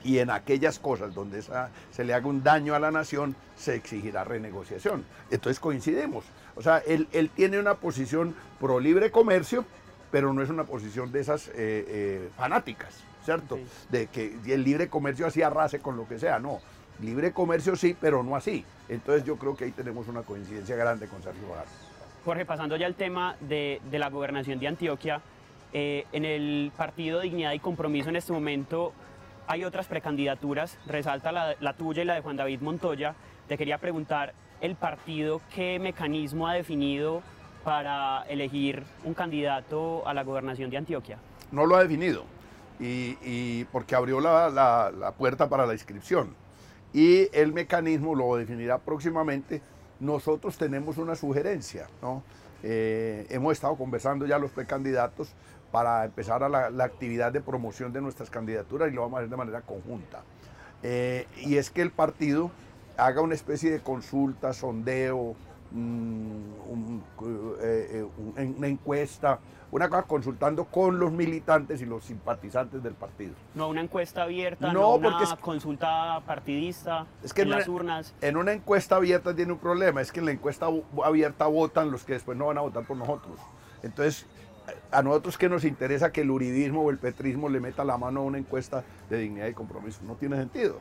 y 0.03 0.19
en 0.19 0.29
aquellas 0.29 0.79
cosas 0.79 1.13
donde 1.13 1.41
se 1.41 2.03
le 2.03 2.13
haga 2.13 2.27
un 2.27 2.43
daño 2.43 2.75
a 2.75 2.79
la 2.79 2.91
nación, 2.91 3.35
se 3.55 3.75
exigirá 3.75 4.23
renegociación. 4.23 5.05
Entonces 5.31 5.59
coincidimos. 5.59 6.25
O 6.55 6.61
sea, 6.61 6.79
él, 6.79 7.07
tiene 7.35 7.59
una 7.59 7.75
posición 7.75 8.35
pro 8.59 8.79
libre 8.79 9.11
comercio, 9.11 9.65
pero 10.11 10.33
no 10.33 10.41
es 10.41 10.49
una 10.49 10.65
posición 10.65 11.11
de 11.11 11.21
esas 11.21 11.47
eh, 11.49 11.53
eh, 11.55 12.29
fanáticas, 12.37 13.03
¿cierto? 13.23 13.57
De 13.89 14.07
que 14.07 14.37
el 14.47 14.63
libre 14.63 14.87
comercio 14.87 15.25
así 15.25 15.41
arrase 15.41 15.79
con 15.79 15.97
lo 15.97 16.07
que 16.07 16.19
sea, 16.19 16.39
no. 16.39 16.59
Libre 17.01 17.31
comercio 17.31 17.75
sí, 17.75 17.95
pero 17.99 18.21
no 18.21 18.35
así. 18.35 18.63
Entonces 18.87 19.25
yo 19.25 19.37
creo 19.37 19.55
que 19.55 19.65
ahí 19.65 19.71
tenemos 19.71 20.07
una 20.07 20.21
coincidencia 20.21 20.75
grande 20.75 21.07
con 21.07 21.23
Sergio 21.23 21.47
Bajar. 21.49 21.65
Jorge, 22.23 22.45
pasando 22.45 22.77
ya 22.77 22.85
al 22.85 22.95
tema 22.95 23.35
de, 23.41 23.81
la 23.91 24.09
gobernación 24.09 24.59
de 24.59 24.67
Antioquia, 24.67 25.21
eh, 25.73 26.05
en 26.11 26.23
el 26.23 26.71
partido 26.77 27.19
Dignidad 27.19 27.53
y 27.53 27.59
Compromiso 27.59 28.09
en 28.09 28.15
este 28.15 28.31
momento 28.31 28.93
hay 29.47 29.63
otras 29.63 29.87
precandidaturas, 29.87 30.77
resalta 30.85 31.31
la, 31.31 31.73
tuya 31.73 32.03
y 32.03 32.05
la 32.05 32.15
de 32.15 32.21
Juan 32.21 32.37
David 32.37 32.61
Montoya. 32.61 33.15
Te 33.47 33.57
quería 33.57 33.77
preguntar, 33.77 34.33
¿el 34.61 34.75
partido 34.75 35.41
qué 35.53 35.79
mecanismo 35.79 36.47
ha 36.47 36.53
definido 36.53 37.21
para 37.63 38.23
elegir 38.27 38.83
un 39.03 39.13
candidato 39.13 40.07
a 40.07 40.13
la 40.13 40.23
gobernación 40.23 40.69
de 40.69 40.77
Antioquia? 40.77 41.17
No 41.51 41.65
lo 41.65 41.75
ha 41.75 41.83
definido, 41.83 42.25
y, 42.79 43.63
porque 43.65 43.95
abrió 43.95 44.19
la, 44.19 45.13
puerta 45.17 45.49
para 45.49 45.65
la 45.65 45.73
inscripción. 45.73 46.35
Y 46.93 47.27
el 47.35 47.53
mecanismo 47.53 48.15
lo 48.15 48.35
definirá 48.35 48.77
próximamente. 48.77 49.61
Nosotros 49.99 50.57
tenemos 50.57 50.97
una 50.97 51.15
sugerencia, 51.15 51.87
¿no? 52.01 52.23
Eh, 52.61 53.25
hemos 53.29 53.53
estado 53.53 53.75
conversando 53.75 54.25
ya 54.25 54.39
los 54.39 54.51
precandidatos 54.51 55.33
para 55.73 56.05
empezar 56.05 56.43
a 56.43 56.49
la, 56.49 56.83
actividad 56.83 57.31
de 57.31 57.41
promoción 57.41 57.91
de 57.91 57.99
nuestras 57.99 58.29
candidaturas 58.29 58.91
y 58.91 58.93
lo 58.93 59.01
vamos 59.01 59.17
a 59.17 59.19
hacer 59.21 59.31
de 59.31 59.37
manera 59.37 59.61
conjunta. 59.61 60.21
Eh, 60.83 61.25
y 61.37 61.57
es 61.57 61.71
que 61.71 61.81
el 61.81 61.89
partido 61.89 62.51
haga 62.95 63.21
una 63.21 63.33
especie 63.33 63.71
de 63.71 63.79
consulta, 63.79 64.53
sondeo, 64.53 65.33
mm, 65.71 66.97
eh, 67.63 68.05
eh, 68.37 68.43
una 68.55 68.67
encuesta, 68.67 69.39
una 69.71 69.89
cosa 69.89 70.03
consultando 70.03 70.65
con 70.65 70.99
los 70.99 71.11
militantes 71.11 71.81
y 71.81 71.87
los 71.87 72.05
simpatizantes 72.05 72.83
del 72.83 72.93
partido. 72.93 73.33
No 73.55 73.69
una 73.69 73.81
encuesta 73.81 74.21
abierta, 74.21 74.71
no, 74.71 74.93
una 74.93 75.35
consulta 75.41 76.21
partidista 76.23 77.07
es 77.23 77.33
que 77.33 77.41
en, 77.41 77.49
las 77.49 77.67
urnas. 77.67 78.13
En 78.21 78.37
una 78.37 78.53
encuesta 78.53 78.97
abierta 78.97 79.35
tiene 79.35 79.53
un 79.53 79.57
problema, 79.57 80.01
es 80.01 80.11
que 80.11 80.19
en 80.19 80.27
la 80.27 80.33
encuesta 80.33 80.67
abierta 81.03 81.47
votan 81.47 81.89
los 81.89 82.03
que 82.03 82.13
después 82.13 82.37
no 82.37 82.45
van 82.45 82.59
a 82.59 82.61
votar 82.61 82.83
por 82.83 82.95
nosotros. 82.95 83.39
Entonces, 83.81 84.27
a 84.93 85.01
nosotros 85.01 85.37
que 85.37 85.49
nos 85.49 85.65
interesa 85.65 86.11
que 86.11 86.21
el 86.21 86.31
uribismo 86.31 86.83
o 86.83 86.89
el 86.89 86.97
petrismo 86.97 87.49
le 87.49 87.59
meta 87.59 87.83
la 87.83 87.97
mano 87.97 88.21
a 88.21 88.23
una 88.23 88.37
encuesta 88.37 88.83
de 89.09 89.17
dignidad 89.17 89.47
y 89.47 89.53
compromiso. 89.53 89.99
No 90.03 90.15
tiene 90.15 90.37
sentido. 90.37 90.79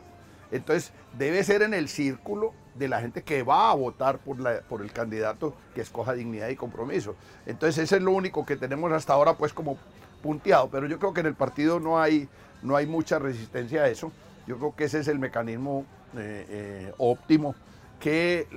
Entonces, 0.51 0.93
debe 1.19 1.43
ser 1.45 1.63
en 1.63 1.73
el 1.73 1.89
círculo 1.89 2.53
de 2.75 2.89
la 2.89 3.01
gente 3.01 3.23
que 3.23 3.43
va 3.43 3.71
a 3.71 3.75
votar 3.75 4.19
por 4.19 4.83
el 4.83 4.93
candidato 4.93 5.55
que 5.75 5.81
escoja 5.81 6.13
dignidad 6.13 6.49
y 6.49 6.57
compromiso. 6.57 7.17
Entonces, 7.47 7.85
ese 7.85 7.97
es 7.97 8.03
lo 8.03 8.13
único 8.13 8.45
que 8.45 8.57
tenemos 8.57 8.93
hasta 8.93 9.15
ahora, 9.15 9.35
pues, 9.35 9.55
como 9.55 9.79
punteado. 10.23 10.69
Pero 10.71 10.87
yo 10.87 10.99
creo 10.99 11.15
que 11.15 11.21
en 11.21 11.27
el 11.27 11.35
partido 11.35 11.81
no 11.81 12.01
hay, 12.01 12.29
no 12.63 12.77
hay 12.77 12.87
mucha 12.87 13.19
resistencia 13.19 13.83
a 13.83 13.89
eso. 13.89 14.13
Yo 14.47 14.59
creo 14.59 14.77
que 14.77 14.85
ese 14.85 15.01
es 15.01 15.09
el 15.09 15.19
mecanismo 15.19 15.87
eh, 16.17 16.47
eh, 16.49 16.93
óptimo 16.99 17.55
que 17.99 18.49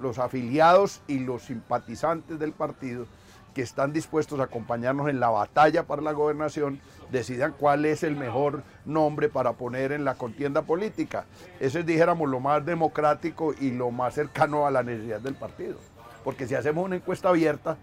los 0.00 0.18
afiliados 0.18 1.02
y 1.06 1.18
los 1.18 1.42
simpatizantes 1.42 2.38
del 2.38 2.52
partido 2.52 3.06
que 3.52 3.62
están 3.62 3.92
dispuestos 3.92 4.40
a 4.40 4.44
acompañarnos 4.44 5.08
en 5.08 5.20
la 5.20 5.30
batalla 5.30 5.84
para 5.84 6.02
la 6.02 6.12
gobernación 6.12 6.80
decidan 7.10 7.54
cuál 7.58 7.84
es 7.84 8.02
el 8.02 8.16
mejor 8.16 8.62
nombre 8.84 9.28
para 9.28 9.52
poner 9.52 9.92
en 9.92 10.04
la 10.04 10.14
contienda 10.14 10.62
política. 10.62 11.26
Ese 11.60 11.80
es, 11.80 11.86
dijéramos, 11.86 12.28
lo 12.28 12.40
más 12.40 12.64
democrático 12.64 13.54
y 13.60 13.70
lo 13.70 13.90
más 13.90 14.14
cercano 14.14 14.66
a 14.66 14.70
la 14.70 14.82
necesidad 14.82 15.20
del 15.20 15.34
partido. 15.34 15.76
Porque 16.24 16.46
si 16.46 16.54
hacemos 16.54 16.84
una 16.84 16.96
encuesta 16.96 17.28
abierta, 17.28 17.76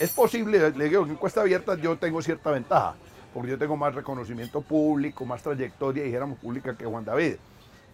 es 0.00 0.10
posible, 0.12 0.70
le 0.70 0.88
digo, 0.88 1.04
en 1.04 1.10
encuesta 1.10 1.42
abierta 1.42 1.74
yo 1.74 1.96
tengo 1.98 2.22
cierta 2.22 2.50
ventaja, 2.50 2.94
porque 3.34 3.50
yo 3.50 3.58
tengo 3.58 3.76
más 3.76 3.94
reconocimiento 3.94 4.62
público, 4.62 5.26
más 5.26 5.42
trayectoria, 5.42 6.04
dijéramos, 6.04 6.38
pública 6.38 6.76
que 6.76 6.86
Juan 6.86 7.04
David. 7.04 7.34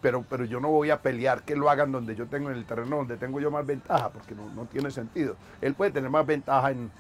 Pero, 0.01 0.25
pero, 0.29 0.45
yo 0.45 0.61
no 0.61 0.69
voy 0.69 0.91
a 0.91 1.01
pelear 1.01 1.43
que 1.43 1.57
lo 1.57 1.69
hagan 1.71 1.91
donde 1.91 2.15
yo 2.15 2.27
tengo 2.27 2.51
en 2.51 2.57
el 2.57 2.67
terreno, 2.67 2.99
donde 2.99 3.17
tengo 3.17 3.41
yo 3.41 3.51
más 3.51 3.67
ventaja, 3.67 4.11
porque 4.11 4.35
no, 4.35 4.49
no 4.55 4.67
tiene 4.67 4.91
sentido. 4.91 5.37
Él 5.61 5.75
puede 5.75 5.91
tener 5.91 6.11
más 6.11 6.25
ventaja 6.25 6.71
en, 6.71 6.91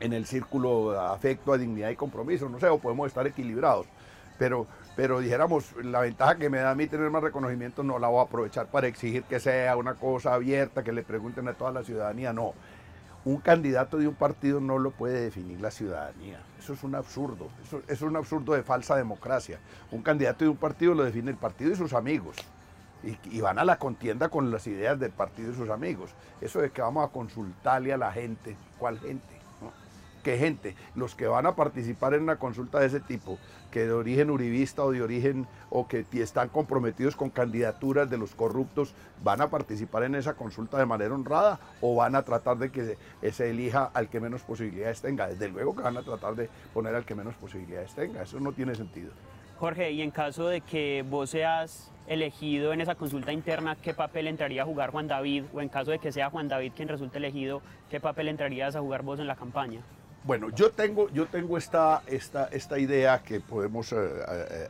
en 0.00 0.12
el 0.12 0.26
círculo 0.26 0.92
de 0.92 0.98
afecto, 0.98 1.52
a 1.52 1.58
dignidad 1.58 1.90
y 1.90 1.96
compromiso, 1.96 2.48
no 2.48 2.58
sé, 2.60 2.68
o 2.68 2.78
podemos 2.78 3.06
estar 3.08 3.26
equilibrados. 3.26 3.86
Pero, 4.38 4.66
pero 4.94 5.20
dijéramos, 5.20 5.74
la 5.82 6.00
ventaja 6.00 6.36
que 6.36 6.48
me 6.48 6.58
da 6.58 6.70
a 6.70 6.74
mí 6.74 6.86
tener 6.86 7.10
más 7.10 7.22
reconocimiento 7.22 7.82
no 7.82 7.98
la 7.98 8.08
voy 8.08 8.20
a 8.20 8.22
aprovechar 8.22 8.66
para 8.66 8.86
exigir 8.86 9.24
que 9.24 9.40
sea 9.40 9.76
una 9.76 9.94
cosa 9.94 10.34
abierta, 10.34 10.84
que 10.84 10.92
le 10.92 11.02
pregunten 11.02 11.48
a 11.48 11.54
toda 11.54 11.72
la 11.72 11.82
ciudadanía, 11.82 12.32
no. 12.32 12.54
Un 13.24 13.38
candidato 13.38 13.98
de 13.98 14.06
un 14.06 14.14
partido 14.14 14.60
no 14.60 14.78
lo 14.78 14.92
puede 14.92 15.20
definir 15.20 15.60
la 15.60 15.72
ciudadanía. 15.72 16.40
Eso 16.58 16.72
es 16.72 16.84
un 16.84 16.94
absurdo, 16.94 17.48
eso, 17.64 17.82
es 17.88 18.00
un 18.00 18.16
absurdo 18.16 18.54
de 18.54 18.62
falsa 18.62 18.96
democracia. 18.96 19.58
Un 19.90 20.02
candidato 20.02 20.44
de 20.44 20.50
un 20.50 20.56
partido 20.56 20.94
lo 20.94 21.04
define 21.04 21.32
el 21.32 21.36
partido 21.36 21.72
y 21.72 21.76
sus 21.76 21.92
amigos. 21.92 22.36
Y, 23.02 23.16
y, 23.36 23.40
van 23.40 23.60
a 23.60 23.64
la 23.64 23.78
contienda 23.78 24.28
con 24.28 24.50
las 24.50 24.66
ideas 24.66 24.98
del 24.98 25.12
partido 25.12 25.52
y 25.52 25.54
sus 25.54 25.70
amigos. 25.70 26.10
Eso 26.40 26.60
de 26.60 26.70
que 26.70 26.82
vamos 26.82 27.08
a 27.08 27.12
consultarle 27.12 27.92
a 27.92 27.96
la 27.96 28.12
gente, 28.12 28.56
¿cuál 28.78 28.98
gente? 28.98 29.37
Que 30.22 30.38
gente, 30.38 30.74
los 30.94 31.14
que 31.14 31.26
van 31.26 31.46
a 31.46 31.56
participar 31.56 32.14
en 32.14 32.22
una 32.22 32.36
consulta 32.36 32.80
de 32.80 32.86
ese 32.86 33.00
tipo, 33.00 33.38
que 33.70 33.86
de 33.86 33.92
origen 33.92 34.30
uribista 34.30 34.84
o 34.84 34.92
de 34.92 35.02
origen 35.02 35.46
o 35.70 35.86
que 35.86 36.04
están 36.14 36.48
comprometidos 36.48 37.16
con 37.16 37.30
candidaturas 37.30 38.08
de 38.08 38.18
los 38.18 38.34
corruptos, 38.34 38.94
van 39.22 39.40
a 39.40 39.50
participar 39.50 40.04
en 40.04 40.14
esa 40.14 40.34
consulta 40.34 40.78
de 40.78 40.86
manera 40.86 41.14
honrada 41.14 41.60
o 41.80 41.94
van 41.94 42.14
a 42.14 42.22
tratar 42.22 42.58
de 42.58 42.70
que 42.70 42.96
se, 43.30 43.50
elija 43.50 43.90
al 43.94 44.08
que 44.08 44.20
menos 44.20 44.42
posibilidades 44.42 45.00
tenga. 45.00 45.28
Desde 45.28 45.48
luego 45.48 45.76
que 45.76 45.82
van 45.82 45.96
a 45.96 46.02
tratar 46.02 46.34
de 46.34 46.48
poner 46.72 46.94
al 46.94 47.04
que 47.04 47.14
menos 47.14 47.34
posibilidades 47.34 47.94
tenga. 47.94 48.22
Eso 48.22 48.40
no 48.40 48.52
tiene 48.52 48.74
sentido. 48.74 49.10
Jorge, 49.58 49.90
y 49.90 50.02
en 50.02 50.12
caso 50.12 50.46
de 50.46 50.60
que 50.60 51.04
vos 51.08 51.30
seas 51.30 51.90
elegido 52.06 52.72
en 52.72 52.80
esa 52.80 52.94
consulta 52.94 53.32
interna, 53.32 53.76
¿qué 53.76 53.92
papel 53.92 54.28
entraría 54.28 54.62
a 54.62 54.64
jugar 54.64 54.90
Juan 54.90 55.08
David? 55.08 55.44
O 55.52 55.60
en 55.60 55.68
caso 55.68 55.90
de 55.90 55.98
que 55.98 56.12
sea 56.12 56.30
Juan 56.30 56.48
David 56.48 56.72
quien 56.76 56.88
resulte 56.88 57.18
elegido, 57.18 57.60
¿qué 57.90 58.00
papel 58.00 58.28
entrarías 58.28 58.76
a 58.76 58.80
jugar 58.80 59.02
vos 59.02 59.20
en 59.20 59.26
la 59.26 59.36
campaña? 59.36 59.82
Bueno, 60.28 60.50
yo 60.50 60.70
tengo, 60.70 61.08
yo 61.08 61.24
tengo 61.24 61.56
esta, 61.56 62.02
esta, 62.06 62.48
esta 62.52 62.78
idea 62.78 63.22
que 63.22 63.40
podemos, 63.40 63.90
eh, 63.92 63.96
eh, 63.96 64.68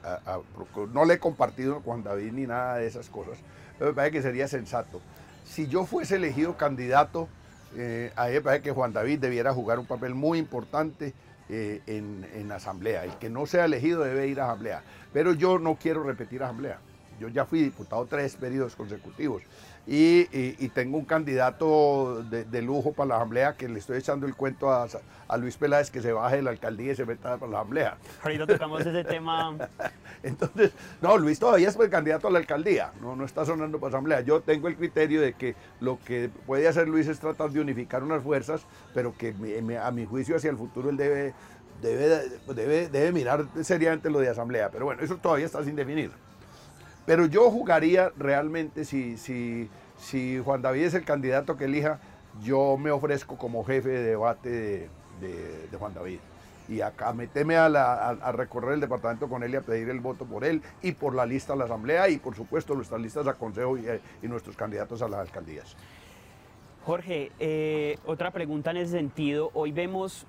no 0.94 1.04
le 1.04 1.14
he 1.14 1.18
compartido 1.18 1.80
con 1.80 2.04
David 2.04 2.30
ni 2.30 2.46
nada 2.46 2.76
de 2.76 2.86
esas 2.86 3.08
cosas, 3.08 3.38
pero 3.76 3.90
me 3.90 3.96
parece 3.96 4.12
que 4.12 4.22
sería 4.22 4.46
sensato. 4.46 5.00
Si 5.44 5.66
yo 5.66 5.84
fuese 5.84 6.14
elegido 6.14 6.56
candidato, 6.56 7.26
eh, 7.74 8.12
a 8.14 8.26
mí 8.26 8.34
me 8.34 8.40
parece 8.40 8.62
que 8.62 8.70
Juan 8.70 8.92
David 8.92 9.18
debiera 9.18 9.52
jugar 9.52 9.80
un 9.80 9.86
papel 9.86 10.14
muy 10.14 10.38
importante 10.38 11.12
en, 11.48 12.24
en 12.34 12.52
asamblea. 12.52 13.02
El 13.02 13.16
que 13.16 13.28
no 13.28 13.44
sea 13.46 13.64
elegido 13.64 14.04
debe 14.04 14.28
ir 14.28 14.40
a 14.40 14.44
asamblea. 14.44 14.84
Pero 15.12 15.32
yo 15.32 15.58
no 15.58 15.74
quiero 15.74 16.04
repetir 16.04 16.40
asamblea. 16.40 16.78
Yo 17.18 17.28
ya 17.28 17.44
fui 17.44 17.62
diputado 17.62 18.06
tres 18.06 18.36
periodos 18.36 18.76
consecutivos 18.76 19.42
y, 19.90 20.68
tengo 20.68 20.98
un 20.98 21.06
candidato 21.06 22.22
de, 22.22 22.62
lujo 22.62 22.92
para 22.92 23.08
la 23.08 23.16
Asamblea 23.16 23.54
que 23.54 23.68
le 23.68 23.78
estoy 23.78 23.98
echando 23.98 24.26
el 24.26 24.34
cuento 24.34 24.70
a, 24.70 24.86
Luis 25.38 25.56
Peláez 25.56 25.90
que 25.90 26.02
se 26.02 26.12
baje 26.12 26.36
de 26.36 26.42
la 26.42 26.50
alcaldía 26.50 26.92
y 26.92 26.94
se 26.94 27.06
meta 27.06 27.38
para 27.38 27.50
la 27.50 27.58
Asamblea. 27.60 27.96
Ahorita 28.22 28.46
tocamos 28.46 28.82
ese 28.82 29.02
tema. 29.04 29.56
Entonces, 30.22 30.72
no, 31.00 31.16
Luis 31.16 31.38
todavía 31.38 31.68
es 31.68 31.76
el 31.76 31.88
candidato 31.88 32.28
a 32.28 32.30
la 32.30 32.38
alcaldía, 32.38 32.92
no, 33.00 33.16
no 33.16 33.24
está 33.24 33.46
sonando 33.46 33.80
para 33.80 33.88
Asamblea. 33.88 34.20
Yo 34.20 34.40
tengo 34.42 34.68
el 34.68 34.76
criterio 34.76 35.22
de 35.22 35.32
que 35.32 35.54
lo 35.80 35.98
que 36.04 36.30
puede 36.46 36.68
hacer 36.68 36.86
Luis 36.86 37.08
es 37.08 37.18
tratar 37.18 37.50
de 37.50 37.60
unificar 37.60 38.02
unas 38.02 38.22
fuerzas, 38.22 38.66
pero 38.92 39.14
que 39.16 39.34
a 39.82 39.90
mi 39.90 40.04
juicio 40.04 40.36
hacia 40.36 40.50
el 40.50 40.58
futuro 40.58 40.90
él 40.90 40.98
debe, 40.98 41.32
debe, 41.80 42.28
debe, 42.54 42.88
debe 42.88 43.12
mirar 43.12 43.46
seriamente 43.62 44.10
lo 44.10 44.18
de 44.18 44.28
Asamblea. 44.28 44.70
Pero 44.70 44.84
bueno, 44.84 45.02
eso 45.02 45.16
todavía 45.16 45.46
está 45.46 45.64
sin 45.64 45.76
definir. 45.76 46.10
Pero 47.08 47.24
yo 47.24 47.50
jugaría 47.50 48.12
realmente, 48.18 48.84
si, 48.84 49.16
si, 49.16 49.70
si 49.96 50.38
Juan 50.44 50.60
David 50.60 50.82
es 50.82 50.92
el 50.92 51.06
candidato 51.06 51.56
que 51.56 51.64
elija, 51.64 52.00
yo 52.42 52.76
me 52.76 52.90
ofrezco 52.90 53.38
como 53.38 53.64
jefe 53.64 53.88
de 53.88 54.02
debate 54.02 54.90
de, 55.18 55.78
Juan 55.78 55.94
David. 55.94 56.18
Y 56.68 56.82
acá 56.82 57.14
meteme 57.14 57.56
a, 57.56 58.32
recorrer 58.32 58.74
el 58.74 58.80
departamento 58.80 59.26
con 59.26 59.42
él 59.42 59.54
y 59.54 59.56
a 59.56 59.62
pedir 59.62 59.88
el 59.88 60.00
voto 60.00 60.26
por 60.26 60.44
él 60.44 60.60
y 60.82 60.92
por 60.92 61.14
la 61.14 61.24
lista 61.24 61.54
a 61.54 61.56
la 61.56 61.64
asamblea 61.64 62.10
y 62.10 62.18
por 62.18 62.36
supuesto 62.36 62.74
nuestras 62.74 63.00
listas 63.00 63.26
a 63.26 63.32
consejo 63.32 63.78
y, 63.78 64.28
nuestros 64.28 64.54
candidatos 64.54 65.00
a 65.00 65.08
las 65.08 65.20
alcaldías. 65.20 65.78
Jorge, 66.84 67.32
eh, 67.38 67.96
otra 68.04 68.32
pregunta 68.32 68.70
en 68.72 68.76
ese 68.76 68.92
sentido. 68.92 69.50
Hoy 69.54 69.72
vemos 69.72 70.26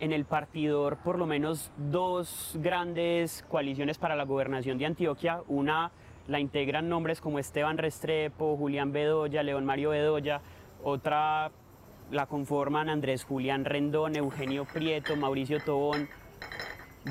en 0.00 0.12
el 0.12 0.24
partidor 0.24 0.96
por 0.96 1.16
lo 1.16 1.26
menos 1.26 1.70
dos 1.76 2.56
grandes 2.60 3.44
coaliciones 3.48 3.98
para 3.98 4.16
la 4.16 4.24
gobernación 4.24 4.78
de 4.78 4.86
Antioquia. 4.86 5.42
Una 5.46 5.92
la 6.28 6.38
integran 6.38 6.88
nombres 6.88 7.20
como 7.20 7.38
Esteban 7.38 7.78
Restrepo, 7.78 8.56
Julián 8.56 8.92
Bedoya, 8.92 9.42
León 9.42 9.64
Mario 9.64 9.90
Bedoya, 9.90 10.40
otra 10.84 11.50
la 12.10 12.26
conforman 12.26 12.88
Andrés 12.88 13.24
Julián 13.24 13.64
Rendón, 13.64 14.16
Eugenio 14.16 14.64
Prieto, 14.64 15.16
Mauricio 15.16 15.60
Tobón. 15.60 16.08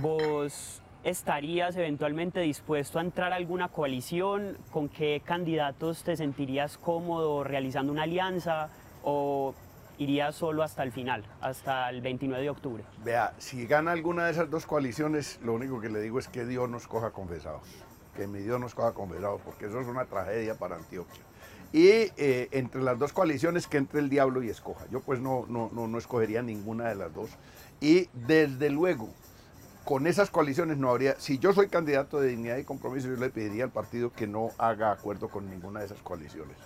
Vos 0.01 0.81
estarías 1.03 1.75
eventualmente 1.77 2.39
dispuesto 2.41 2.99
a 2.99 3.01
entrar 3.01 3.33
a 3.33 3.35
alguna 3.35 3.69
coalición? 3.69 4.57
¿Con 4.71 4.89
qué 4.89 5.21
candidatos 5.23 6.03
te 6.03 6.15
sentirías 6.15 6.77
cómodo 6.77 7.43
realizando 7.43 7.91
una 7.91 8.03
alianza? 8.03 8.69
¿O 9.03 9.53
irías 9.97 10.35
solo 10.35 10.63
hasta 10.63 10.83
el 10.83 10.91
final, 10.91 11.23
hasta 11.41 11.89
el 11.89 12.01
29 12.01 12.43
de 12.43 12.49
octubre? 12.49 12.83
Vea, 13.03 13.33
si 13.37 13.65
gana 13.65 13.91
alguna 13.91 14.25
de 14.25 14.31
esas 14.31 14.49
dos 14.49 14.65
coaliciones, 14.65 15.39
lo 15.43 15.53
único 15.53 15.79
que 15.79 15.89
le 15.89 16.01
digo 16.01 16.19
es 16.19 16.27
que 16.27 16.45
Dios 16.45 16.69
nos 16.69 16.87
coja 16.87 17.11
confesados. 17.11 17.86
Que 18.17 18.27
mi 18.27 18.39
Dios 18.39 18.59
nos 18.59 18.75
coja 18.75 18.93
confesados, 18.93 19.39
porque 19.45 19.67
eso 19.67 19.79
es 19.79 19.87
una 19.87 20.05
tragedia 20.05 20.55
para 20.55 20.75
Antioquia. 20.75 21.21
Y 21.71 21.87
eh, 22.17 22.49
entre 22.51 22.81
las 22.81 22.97
dos 22.97 23.13
coaliciones 23.13 23.67
que 23.67 23.77
entre 23.77 23.99
el 23.99 24.09
diablo 24.09 24.41
y 24.41 24.49
escoja. 24.49 24.85
Yo 24.91 25.01
pues 25.01 25.21
no, 25.21 25.45
no, 25.47 25.69
no, 25.71 25.87
no 25.87 25.97
escogería 25.97 26.41
ninguna 26.41 26.89
de 26.89 26.95
las 26.95 27.13
dos. 27.13 27.29
Y 27.79 28.09
desde 28.13 28.69
luego, 28.69 29.07
con 29.85 30.07
esas 30.07 30.29
coaliciones 30.29 30.77
no 30.77 30.89
habría, 30.89 31.19
si 31.19 31.37
yo 31.37 31.53
soy 31.53 31.67
candidato 31.67 32.19
de 32.19 32.29
dignidad 32.29 32.57
y 32.57 32.63
compromiso, 32.63 33.07
yo 33.07 33.15
le 33.15 33.29
pediría 33.29 33.65
al 33.65 33.71
partido 33.71 34.11
que 34.11 34.27
no 34.27 34.49
haga 34.57 34.91
acuerdo 34.91 35.29
con 35.29 35.49
ninguna 35.49 35.81
de 35.81 35.85
esas 35.85 36.01
coaliciones. 36.01 36.57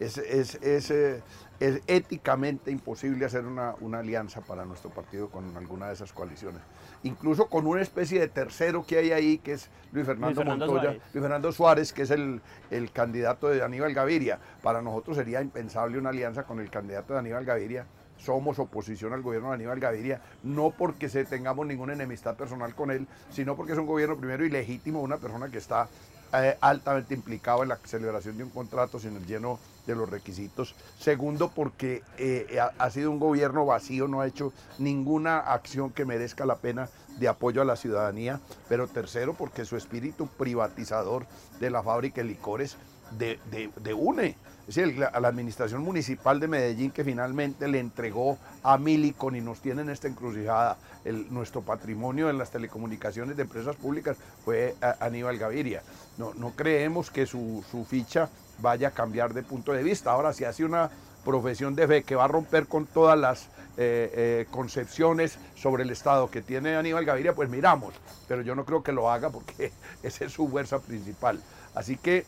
Es, 0.00 0.18
es, 0.18 0.56
es, 0.56 0.90
eh, 0.90 1.22
es 1.60 1.82
éticamente 1.86 2.70
imposible 2.70 3.26
hacer 3.26 3.44
una, 3.44 3.74
una, 3.80 3.98
alianza 3.98 4.40
para 4.40 4.64
nuestro 4.64 4.90
partido 4.90 5.28
con 5.28 5.56
alguna 5.56 5.88
de 5.88 5.92
esas 5.92 6.12
coaliciones. 6.12 6.62
Incluso 7.02 7.46
con 7.46 7.66
una 7.66 7.82
especie 7.82 8.18
de 8.18 8.28
tercero 8.28 8.84
que 8.84 8.96
hay 8.96 9.12
ahí, 9.12 9.38
que 9.38 9.52
es 9.52 9.68
Luis 9.92 10.06
Fernando, 10.06 10.28
Luis 10.28 10.38
Fernando 10.38 10.66
Montoya, 10.66 10.82
Suárez. 10.82 11.02
Luis 11.12 11.22
Fernando 11.22 11.52
Suárez, 11.52 11.92
que 11.92 12.02
es 12.02 12.10
el, 12.10 12.40
el 12.70 12.90
candidato 12.90 13.48
de 13.48 13.62
Aníbal 13.62 13.92
Gaviria. 13.92 14.38
Para 14.62 14.80
nosotros 14.80 15.18
sería 15.18 15.42
impensable 15.42 15.98
una 15.98 16.10
alianza 16.10 16.44
con 16.44 16.60
el 16.60 16.70
candidato 16.70 17.12
de 17.12 17.18
Aníbal 17.18 17.44
Gaviria 17.44 17.86
somos 18.20 18.58
oposición 18.58 19.12
al 19.12 19.22
gobierno 19.22 19.48
de 19.48 19.54
Aníbal 19.54 19.80
Gaviria, 19.80 20.20
no 20.42 20.70
porque 20.70 21.08
se 21.08 21.24
tengamos 21.24 21.66
ninguna 21.66 21.94
enemistad 21.94 22.36
personal 22.36 22.74
con 22.74 22.90
él, 22.90 23.06
sino 23.30 23.56
porque 23.56 23.72
es 23.72 23.78
un 23.78 23.86
gobierno 23.86 24.16
primero 24.16 24.44
ilegítimo, 24.44 25.00
una 25.00 25.16
persona 25.16 25.48
que 25.48 25.58
está 25.58 25.88
eh, 26.32 26.56
altamente 26.60 27.14
implicado 27.14 27.62
en 27.62 27.70
la 27.70 27.78
celebración 27.84 28.36
de 28.36 28.44
un 28.44 28.50
contrato 28.50 28.98
sin 28.98 29.16
el 29.16 29.26
lleno 29.26 29.58
de 29.90 29.96
los 29.96 30.10
requisitos. 30.10 30.74
Segundo, 30.98 31.50
porque 31.50 32.02
eh, 32.18 32.58
ha, 32.78 32.90
sido 32.90 33.10
un 33.10 33.18
gobierno 33.18 33.66
vacío, 33.66 34.08
no 34.08 34.20
ha 34.20 34.26
hecho 34.26 34.52
ninguna 34.78 35.38
acción 35.38 35.90
que 35.90 36.04
merezca 36.04 36.46
la 36.46 36.56
pena 36.56 36.88
de 37.18 37.28
apoyo 37.28 37.62
a 37.62 37.64
la 37.64 37.76
ciudadanía. 37.76 38.40
Pero 38.68 38.88
tercero, 38.88 39.34
porque 39.34 39.64
su 39.64 39.76
espíritu 39.76 40.26
privatizador 40.26 41.26
de 41.60 41.70
la 41.70 41.82
fábrica 41.82 42.22
de 42.22 42.28
licores 42.28 42.76
de, 43.18 43.38
de, 43.76 43.94
UNE. 43.94 44.36
Es 44.68 44.76
decir, 44.76 45.04
a 45.04 45.20
la 45.20 45.28
administración 45.28 45.82
municipal 45.82 46.38
de 46.38 46.46
Medellín 46.46 46.90
que 46.92 47.02
finalmente 47.02 47.66
le 47.66 47.80
entregó 47.80 48.38
a 48.62 48.78
Milicon 48.78 49.34
y 49.34 49.40
nos 49.40 49.60
tiene 49.60 49.82
en 49.82 49.90
esta 49.90 50.06
encrucijada 50.06 50.78
el, 51.04 51.32
nuestro 51.32 51.62
patrimonio 51.62 52.30
en 52.30 52.38
las 52.38 52.50
telecomunicaciones 52.50 53.36
de 53.36 53.42
empresas 53.42 53.74
públicas 53.76 54.16
fue 54.44 54.76
Aníbal 55.00 55.38
Gaviria. 55.38 55.82
No, 56.18 56.34
no 56.34 56.50
creemos 56.50 57.10
que 57.10 57.26
su, 57.26 57.64
su, 57.68 57.84
ficha 57.84 58.28
vaya 58.60 58.88
a 58.88 58.90
cambiar 58.90 59.34
de 59.34 59.42
punto 59.42 59.72
de 59.72 59.82
vista. 59.82 60.12
Ahora, 60.12 60.32
si 60.32 60.44
hace 60.44 60.64
una 60.64 60.90
profesión 61.24 61.74
de 61.74 61.86
fe 61.86 62.02
que 62.02 62.14
va 62.14 62.24
a 62.24 62.28
romper 62.28 62.66
con 62.66 62.86
todas 62.86 63.18
las 63.18 63.48
eh, 63.76 64.10
eh, 64.14 64.46
concepciones 64.50 65.38
sobre 65.54 65.82
el 65.82 65.90
Estado 65.90 66.30
que 66.30 66.42
tiene 66.42 66.76
Aníbal 66.76 67.04
Gaviria, 67.04 67.34
pues 67.34 67.48
miramos. 67.48 67.94
Pero 68.28 68.42
yo 68.42 68.54
no 68.54 68.64
creo 68.64 68.82
que 68.82 68.92
lo 68.92 69.10
haga 69.10 69.30
porque 69.30 69.72
esa 70.02 70.24
es 70.24 70.32
su 70.32 70.48
fuerza 70.48 70.80
principal. 70.80 71.40
Así 71.74 71.96
que 71.96 72.24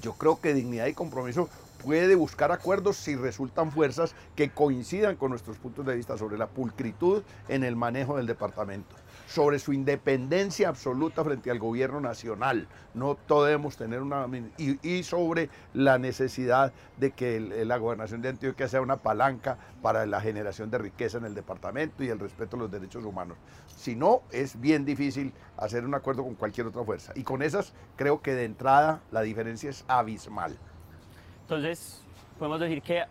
yo 0.00 0.14
creo 0.14 0.40
que 0.40 0.54
dignidad 0.54 0.86
y 0.86 0.94
compromiso 0.94 1.48
puede 1.82 2.14
buscar 2.14 2.52
acuerdos 2.52 2.96
si 2.96 3.16
resultan 3.16 3.72
fuerzas 3.72 4.14
que 4.36 4.50
coincidan 4.50 5.16
con 5.16 5.30
nuestros 5.30 5.56
puntos 5.56 5.86
de 5.86 5.94
vista 5.94 6.16
sobre 6.18 6.38
la 6.38 6.46
pulcritud 6.46 7.22
en 7.48 7.64
el 7.64 7.76
manejo 7.76 8.16
del 8.16 8.26
departamento, 8.26 8.94
sobre 9.30 9.60
su 9.60 9.72
independencia 9.72 10.68
absoluta 10.68 11.22
frente 11.22 11.52
al 11.52 11.60
gobierno 11.60 12.00
nacional. 12.00 12.66
No 12.94 13.16
debemos 13.28 13.76
tener 13.76 14.02
una... 14.02 14.26
Y, 14.58 15.04
sobre 15.04 15.48
la 15.72 15.98
necesidad 15.98 16.72
de 16.96 17.12
que 17.12 17.36
el, 17.36 17.68
la 17.68 17.76
gobernación 17.76 18.22
de 18.22 18.30
Antioquia 18.30 18.66
sea 18.66 18.80
una 18.80 18.96
palanca 18.96 19.56
para 19.82 20.04
la 20.04 20.20
generación 20.20 20.68
de 20.68 20.78
riqueza 20.78 21.18
en 21.18 21.26
el 21.26 21.36
departamento 21.36 22.02
y 22.02 22.08
el 22.08 22.18
respeto 22.18 22.56
a 22.56 22.58
los 22.58 22.72
derechos 22.72 23.04
humanos. 23.04 23.38
Si 23.68 23.94
no, 23.94 24.22
es 24.32 24.60
bien 24.60 24.84
difícil 24.84 25.32
hacer 25.56 25.84
un 25.84 25.94
acuerdo 25.94 26.24
con 26.24 26.34
cualquier 26.34 26.66
otra 26.66 26.82
fuerza. 26.82 27.12
Y 27.14 27.22
con 27.22 27.42
esas 27.42 27.72
creo 27.94 28.22
que 28.22 28.34
de 28.34 28.44
entrada 28.44 29.00
la 29.12 29.22
diferencia 29.22 29.70
es 29.70 29.84
abismal. 29.86 30.58
Entonces, 31.42 32.02
podemos 32.36 32.58
decir 32.58 32.82
que 32.82 33.04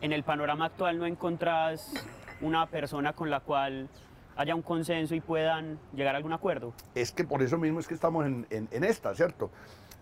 en 0.00 0.12
el 0.12 0.22
panorama 0.22 0.66
actual 0.66 0.98
no 0.98 1.06
encontrás 1.06 1.92
una 2.40 2.66
persona 2.66 3.12
con 3.12 3.28
la 3.28 3.40
cual 3.40 3.88
haya 4.36 4.54
un 4.54 4.62
consenso 4.62 5.14
y 5.14 5.20
puedan 5.20 5.78
llegar 5.94 6.14
a 6.14 6.18
algún 6.18 6.32
acuerdo. 6.32 6.72
Es 6.94 7.12
que 7.12 7.24
por 7.24 7.42
eso 7.42 7.58
mismo 7.58 7.80
es 7.80 7.86
que 7.86 7.94
estamos 7.94 8.26
en, 8.26 8.46
en, 8.50 8.84
esta, 8.84 9.14
¿cierto? 9.14 9.50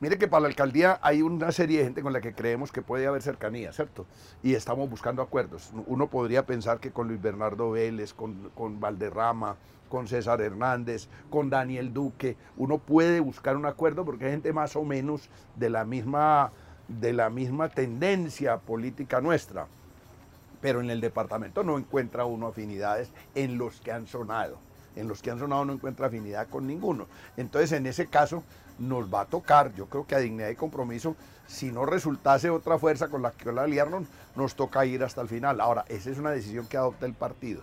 Mire 0.00 0.18
que 0.18 0.26
para 0.26 0.42
la 0.42 0.48
alcaldía 0.48 0.98
hay 1.02 1.22
una 1.22 1.52
serie 1.52 1.78
de 1.78 1.84
gente 1.84 2.02
con 2.02 2.12
la 2.12 2.20
que 2.20 2.34
creemos 2.34 2.72
que 2.72 2.82
puede 2.82 3.06
haber 3.06 3.22
cercanía, 3.22 3.72
¿cierto? 3.72 4.06
Y 4.42 4.54
estamos 4.54 4.90
buscando 4.90 5.22
acuerdos. 5.22 5.72
Uno 5.86 6.08
podría 6.08 6.44
pensar 6.44 6.80
que 6.80 6.90
con 6.90 7.08
Luis 7.08 7.22
Bernardo 7.22 7.70
Vélez, 7.70 8.12
con, 8.12 8.50
con 8.54 8.80
Valderrama, 8.80 9.56
con 9.88 10.08
César 10.08 10.40
Hernández, 10.40 11.08
con 11.30 11.50
Daniel 11.50 11.92
Duque, 11.92 12.36
uno 12.56 12.78
puede 12.78 13.20
buscar 13.20 13.56
un 13.56 13.66
acuerdo 13.66 14.04
porque 14.04 14.24
hay 14.24 14.30
gente 14.32 14.52
más 14.52 14.74
o 14.74 14.84
menos 14.84 15.28
de 15.56 15.70
la 15.70 15.84
misma 15.84 16.50
de 16.88 17.12
la 17.12 17.30
misma 17.30 17.68
tendencia 17.68 18.58
política 18.58 19.20
nuestra, 19.20 19.66
pero 20.62 20.80
en 20.80 20.88
el 20.88 21.02
departamento 21.02 21.62
no 21.62 21.76
encuentra 21.76 22.24
uno 22.24 22.46
afinidades 22.46 23.10
en 23.34 23.58
los 23.58 23.80
que 23.80 23.92
han 23.92 24.06
sonado. 24.06 24.58
En 24.96 25.08
los 25.08 25.20
que 25.20 25.30
han 25.30 25.38
sonado 25.38 25.64
no 25.66 25.74
encuentra 25.74 26.06
afinidad 26.06 26.48
con 26.48 26.66
ninguno. 26.66 27.06
Entonces, 27.36 27.72
en 27.72 27.86
ese 27.86 28.06
caso, 28.06 28.42
nos 28.78 29.12
va 29.12 29.22
a 29.22 29.26
tocar, 29.26 29.74
yo 29.74 29.86
creo 29.86 30.06
que 30.06 30.14
a 30.14 30.18
dignidad 30.18 30.48
y 30.48 30.56
compromiso, 30.56 31.16
si 31.46 31.72
no 31.72 31.84
resultase 31.84 32.48
otra 32.48 32.78
fuerza 32.78 33.08
con 33.08 33.22
la 33.22 33.32
que 33.32 33.52
la 33.52 33.62
aliarnos, 33.62 34.04
nos 34.36 34.54
toca 34.54 34.86
ir 34.86 35.02
hasta 35.02 35.20
el 35.20 35.28
final. 35.28 35.60
Ahora, 35.60 35.84
esa 35.88 36.10
es 36.10 36.18
una 36.18 36.30
decisión 36.30 36.66
que 36.66 36.76
adopta 36.76 37.06
el 37.06 37.14
partido. 37.14 37.62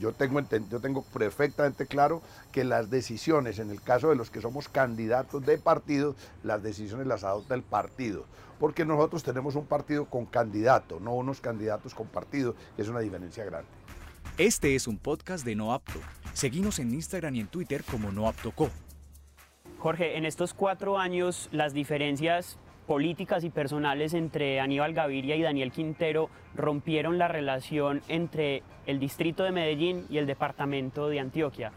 Yo 0.00 0.12
tengo, 0.12 0.40
yo 0.70 0.80
tengo 0.80 1.02
perfectamente 1.02 1.86
claro 1.86 2.22
que 2.52 2.64
las 2.64 2.88
decisiones, 2.88 3.58
en 3.58 3.70
el 3.70 3.82
caso 3.82 4.08
de 4.08 4.16
los 4.16 4.30
que 4.30 4.40
somos 4.40 4.66
candidatos 4.66 5.44
de 5.44 5.58
partido, 5.58 6.16
las 6.42 6.62
decisiones 6.62 7.06
las 7.06 7.22
adopta 7.22 7.54
el 7.54 7.62
partido. 7.62 8.24
Porque 8.58 8.86
nosotros 8.86 9.22
tenemos 9.22 9.56
un 9.56 9.66
partido 9.66 10.06
con 10.06 10.24
candidato, 10.24 11.00
no 11.00 11.14
unos 11.14 11.42
candidatos 11.42 11.94
con 11.94 12.06
partido, 12.06 12.54
que 12.76 12.82
es 12.82 12.88
una 12.88 13.00
diferencia 13.00 13.44
grande. 13.44 13.68
Este 14.38 14.74
es 14.74 14.88
un 14.88 14.96
podcast 14.96 15.44
de 15.44 15.54
No 15.54 15.74
Apto. 15.74 16.00
Seguimos 16.32 16.78
en 16.78 16.94
Instagram 16.94 17.34
y 17.36 17.40
en 17.40 17.48
Twitter 17.48 17.84
como 17.84 18.10
No 18.10 18.26
Apto 18.26 18.52
Co. 18.52 18.70
Jorge, 19.78 20.16
en 20.16 20.24
estos 20.24 20.54
cuatro 20.54 20.98
años 20.98 21.50
las 21.52 21.74
diferencias 21.74 22.56
políticas 22.90 23.44
y 23.44 23.50
personales 23.50 24.14
entre 24.14 24.58
Aníbal 24.58 24.94
Gaviria 24.94 25.36
y 25.36 25.42
Daniel 25.42 25.70
Quintero 25.70 26.28
rompieron 26.56 27.18
la 27.18 27.28
relación 27.28 28.02
entre 28.08 28.64
el 28.84 28.98
distrito 28.98 29.44
de 29.44 29.52
Medellín 29.52 30.06
y 30.10 30.18
el 30.18 30.26
departamento 30.26 31.08
de 31.08 31.20
Antioquia. 31.20 31.70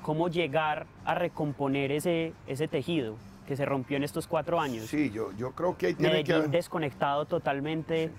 ¿Cómo 0.00 0.28
llegar 0.28 0.86
a 1.04 1.16
recomponer 1.16 1.90
ese, 1.90 2.34
ese 2.46 2.68
tejido 2.68 3.16
que 3.48 3.56
se 3.56 3.64
rompió 3.64 3.96
en 3.96 4.04
estos 4.04 4.28
cuatro 4.28 4.60
años? 4.60 4.84
Sí, 4.84 5.10
yo, 5.10 5.32
yo 5.36 5.50
creo 5.56 5.76
que 5.76 5.88
ahí 5.88 5.94
tiene 5.94 6.12
Medellín 6.12 6.26
que 6.26 6.34
haber... 6.34 6.50
desconectado 6.50 7.24
totalmente 7.24 8.06
sí. 8.06 8.14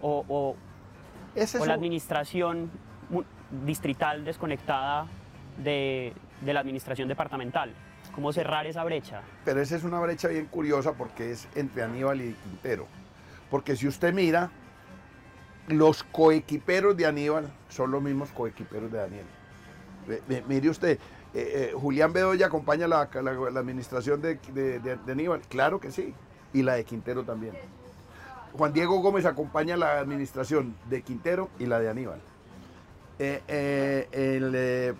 o, 0.00 0.24
o, 0.26 0.56
o 1.60 1.66
la 1.66 1.74
administración 1.74 2.70
distrital 3.66 4.24
desconectada 4.24 5.06
de, 5.62 6.14
de 6.40 6.54
la 6.54 6.60
administración 6.60 7.08
departamental. 7.08 7.74
¿Cómo 8.20 8.34
cerrar 8.34 8.66
esa 8.66 8.84
brecha? 8.84 9.22
Pero 9.46 9.62
esa 9.62 9.76
es 9.76 9.82
una 9.82 9.98
brecha 9.98 10.28
bien 10.28 10.44
curiosa 10.44 10.92
porque 10.92 11.30
es 11.30 11.48
entre 11.54 11.82
Aníbal 11.82 12.20
y 12.20 12.34
Quintero. 12.34 12.86
Porque 13.50 13.76
si 13.76 13.88
usted 13.88 14.12
mira, 14.12 14.50
los 15.68 16.02
coequiperos 16.02 16.94
de 16.98 17.06
Aníbal 17.06 17.50
son 17.70 17.90
los 17.90 18.02
mismos 18.02 18.28
coequiperos 18.32 18.92
de 18.92 18.98
Daniel. 18.98 19.24
Mire 20.46 20.68
usted, 20.68 20.98
eh, 21.32 21.70
eh, 21.72 21.72
Julián 21.74 22.12
Bedoya 22.12 22.48
acompaña 22.48 22.86
la, 22.86 23.08
la, 23.10 23.32
la 23.32 23.60
administración 23.60 24.20
de, 24.20 24.34
de, 24.52 24.80
de, 24.80 24.96
de, 24.96 25.12
Aníbal, 25.12 25.40
claro 25.48 25.80
que 25.80 25.90
sí, 25.90 26.12
y 26.52 26.62
la 26.62 26.74
de 26.74 26.84
Quintero 26.84 27.24
también. 27.24 27.54
Juan 28.52 28.74
Diego 28.74 29.00
Gómez 29.00 29.24
acompaña 29.24 29.78
la 29.78 29.98
administración 29.98 30.76
de 30.90 31.00
Quintero 31.00 31.48
y 31.58 31.64
la 31.64 31.80
de 31.80 31.88
Aníbal. 31.88 32.20
Eh, 33.22 33.42
eh, 33.48 34.08
el, 34.12 34.52
eh, 34.56 34.94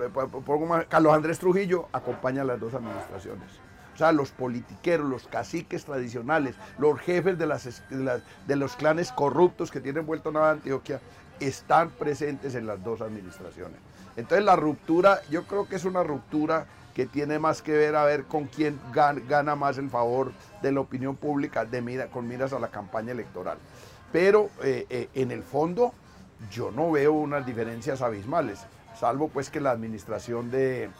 Carlos 0.90 1.14
Andrés 1.14 1.38
Trujillo 1.38 1.88
acompaña 1.90 2.42
a 2.42 2.44
las 2.44 2.60
dos 2.60 2.74
administraciones. 2.74 3.48
O 3.94 3.96
sea, 3.96 4.12
los 4.12 4.30
politiqueros, 4.30 5.08
los 5.08 5.26
caciques 5.26 5.86
tradicionales, 5.86 6.54
los 6.76 7.00
jefes 7.00 7.38
de, 7.38 7.46
las, 7.46 7.82
de, 7.88 8.56
los 8.56 8.76
clanes 8.76 9.10
corruptos 9.10 9.70
que 9.70 9.80
tienen 9.80 10.04
vuelto 10.04 10.32
Nueva 10.32 10.50
Antioquia, 10.50 11.00
están 11.40 11.88
presentes 11.88 12.54
en 12.54 12.66
las 12.66 12.84
dos 12.84 13.00
administraciones. 13.00 13.78
Entonces 14.16 14.44
la 14.44 14.54
ruptura, 14.54 15.22
yo 15.30 15.44
creo 15.44 15.66
que 15.66 15.76
es 15.76 15.86
una 15.86 16.02
ruptura 16.02 16.66
que 16.92 17.06
tiene 17.06 17.38
más 17.38 17.62
que 17.62 17.72
ver 17.72 17.96
a 17.96 18.04
ver 18.04 18.24
con 18.24 18.48
quién 18.48 18.78
gana, 18.92 19.56
más 19.56 19.78
el 19.78 19.88
favor 19.88 20.32
de 20.60 20.72
la 20.72 20.80
opinión 20.80 21.16
pública 21.16 21.64
de 21.64 22.06
con 22.12 22.28
miras 22.28 22.52
a 22.52 22.58
la 22.58 22.68
campaña 22.68 23.12
electoral. 23.12 23.56
Pero 24.12 24.50
en 24.62 25.30
el 25.30 25.42
fondo 25.42 25.94
yo 26.50 26.70
no 26.70 26.90
veo 26.90 27.12
unas 27.12 27.44
diferencias 27.44 28.02
abismales, 28.02 28.60
salvo 28.98 29.28
pues 29.28 29.50
que 29.50 29.60
la 29.60 29.70
administración 29.70 30.50
de, 30.50 30.90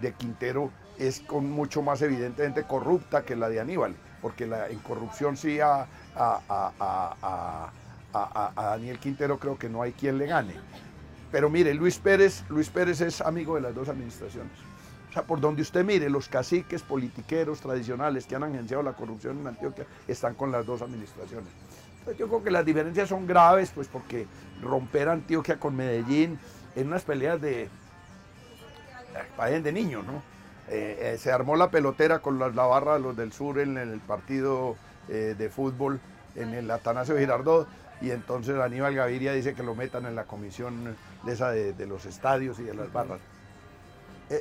de 0.00 0.12
Quintero 0.12 0.70
es 0.98 1.20
con 1.20 1.50
mucho 1.50 1.82
más 1.82 2.02
evidentemente 2.02 2.64
corrupta 2.64 3.24
que 3.24 3.36
la 3.36 3.48
de 3.48 3.60
Aníbal, 3.60 3.94
porque 4.22 4.46
la, 4.46 4.68
en 4.68 4.78
corrupción 4.78 5.36
sí 5.36 5.60
a, 5.60 5.86
a, 6.16 7.72
Daniel 8.56 8.98
Quintero 8.98 9.38
creo 9.38 9.58
que 9.58 9.68
no 9.68 9.82
hay 9.82 9.92
quien 9.92 10.18
le 10.18 10.26
gane. 10.26 10.54
Pero 11.32 11.50
mire, 11.50 11.74
Luis 11.74 11.98
Pérez, 11.98 12.44
Luis 12.48 12.70
Pérez 12.70 13.00
es 13.00 13.20
amigo 13.20 13.56
de 13.56 13.62
las 13.62 13.74
dos 13.74 13.88
administraciones. 13.88 14.52
O 15.10 15.12
sea, 15.12 15.24
por 15.24 15.40
donde 15.40 15.62
usted 15.62 15.84
mire, 15.84 16.08
los 16.08 16.28
caciques 16.28 16.82
politiqueros 16.82 17.60
tradicionales 17.60 18.26
que 18.26 18.36
han 18.36 18.44
agenciado 18.44 18.82
la 18.82 18.92
corrupción 18.92 19.40
en 19.40 19.48
Antioquia 19.48 19.84
están 20.06 20.34
con 20.34 20.52
las 20.52 20.64
dos 20.64 20.82
administraciones. 20.82 21.48
Yo 22.12 22.28
creo 22.28 22.42
que 22.42 22.50
las 22.50 22.64
diferencias 22.64 23.08
son 23.08 23.26
graves, 23.26 23.72
pues 23.74 23.88
porque 23.88 24.26
romper 24.60 25.08
Antioquia 25.08 25.58
con 25.58 25.74
Medellín 25.74 26.38
en 26.76 26.86
unas 26.88 27.02
peleas 27.02 27.40
de, 27.40 27.68
de 29.62 29.72
niños, 29.72 30.04
¿no? 30.04 30.22
Eh, 30.68 31.12
eh, 31.14 31.18
se 31.18 31.30
armó 31.30 31.56
la 31.56 31.70
pelotera 31.70 32.20
con 32.20 32.38
la, 32.38 32.48
barra 32.48 32.94
de 32.94 33.00
los 33.00 33.16
del 33.16 33.32
sur 33.32 33.58
en, 33.58 33.76
el 33.76 34.00
partido 34.00 34.76
eh, 35.08 35.34
de 35.36 35.50
fútbol 35.50 36.00
en 36.36 36.54
el 36.54 36.70
Atanasio 36.70 37.18
Girardot 37.18 37.68
y 38.00 38.10
entonces 38.10 38.58
Aníbal 38.58 38.94
Gaviria 38.94 39.34
dice 39.34 39.54
que 39.54 39.62
lo 39.62 39.74
metan 39.74 40.06
en 40.06 40.16
la 40.16 40.24
comisión 40.24 40.96
de 41.22 41.32
esa 41.32 41.50
de, 41.50 41.86
los 41.86 42.06
estadios 42.06 42.58
y 42.60 42.62
de 42.62 42.74
las 42.74 42.90
barras. 42.92 43.20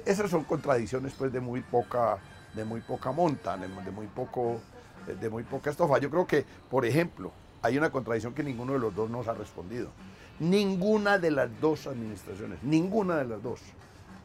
esas 0.06 0.32
son 0.32 0.46
contradicciones 0.46 1.14
pues 1.14 1.32
de 1.34 1.42
muy 1.42 1.60
poca, 1.60 2.18
de 2.54 2.64
muy 2.64 2.80
poca 2.80 3.12
monta, 3.12 3.58
de, 3.58 3.68
muy 3.68 4.08
poco, 4.08 4.62
de 5.06 5.30
muy 5.30 5.44
poca 5.44 5.70
estofa. 5.72 6.00
Yo 6.00 6.10
creo 6.10 6.26
que, 6.26 6.46
por 6.70 6.86
ejemplo, 6.86 7.32
hay 7.64 7.78
una 7.78 7.92
contradicción 7.92 8.34
que 8.34 8.44
ninguno 8.44 8.74
de 8.74 8.80
los 8.80 8.94
dos 8.94 9.10
nos 9.10 9.28
ha 9.28 9.34
respondido. 9.34 9.90
Ninguna 10.40 11.18
de 11.18 11.32
las 11.32 11.50
dos 11.62 11.88
administraciones, 11.88 12.62
ninguna 12.62 13.18
de 13.18 13.26
las 13.26 13.42
dos 13.42 13.62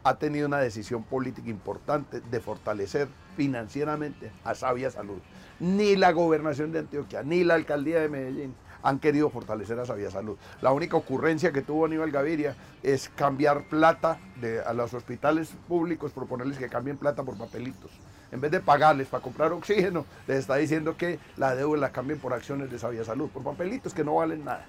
ha 0.03 0.19
tenido 0.19 0.47
una 0.47 0.59
decisión 0.59 1.05
política 1.05 1.49
importante 1.49 2.21
de 2.21 2.41
fortalecer 2.41 3.09
financieramente 3.37 4.33
a 4.45 4.55
Sabia 4.55 4.91
Salud. 4.91 5.19
Ni 5.61 5.97
la 5.97 6.13
gobernación 6.13 6.73
de 6.73 6.81
Antioquia, 6.81 7.23
ni 7.23 7.45
la 7.45 7.55
alcaldía 7.55 8.01
de 8.01 8.09
Medellín 8.09 8.55
han 8.83 8.99
querido 8.99 9.31
fortalecer 9.31 9.79
a 9.79 9.87
Sabia 9.87 10.11
Salud. 10.11 10.37
La 10.61 10.73
única 10.73 10.97
ocurrencia 10.97 11.53
que 11.53 11.63
tuvo 11.63 11.87
Aníbal 11.87 12.11
Gaviria 12.11 12.57
es 12.83 13.09
cambiar 13.09 13.69
plata 13.69 14.19
a 14.67 14.73
los 14.73 14.95
hospitales 14.95 15.53
públicos, 15.69 16.13
proponerles 16.13 16.59
que 16.59 16.69
cambien 16.69 16.97
plata 16.97 17.23
por 17.23 17.37
papelitos. 17.37 17.91
En 18.31 18.41
vez 18.41 18.51
de 18.51 18.61
pagarles 18.61 19.09
para 19.09 19.23
comprar 19.23 19.53
oxígeno, 19.53 20.05
les 20.27 20.39
está 20.39 20.57
diciendo 20.57 20.97
que 20.97 21.19
la 21.37 21.55
deuda 21.55 21.79
la 21.79 21.93
cambien 21.93 22.19
por 22.19 22.33
acciones 22.33 22.71
de 22.71 22.79
Sabia 22.79 23.05
Salud, 23.05 23.31
por 23.31 23.43
papelitos 23.43 23.95
que 23.95 24.05
no 24.05 24.17
valen 24.17 24.45
nada. 24.45 24.67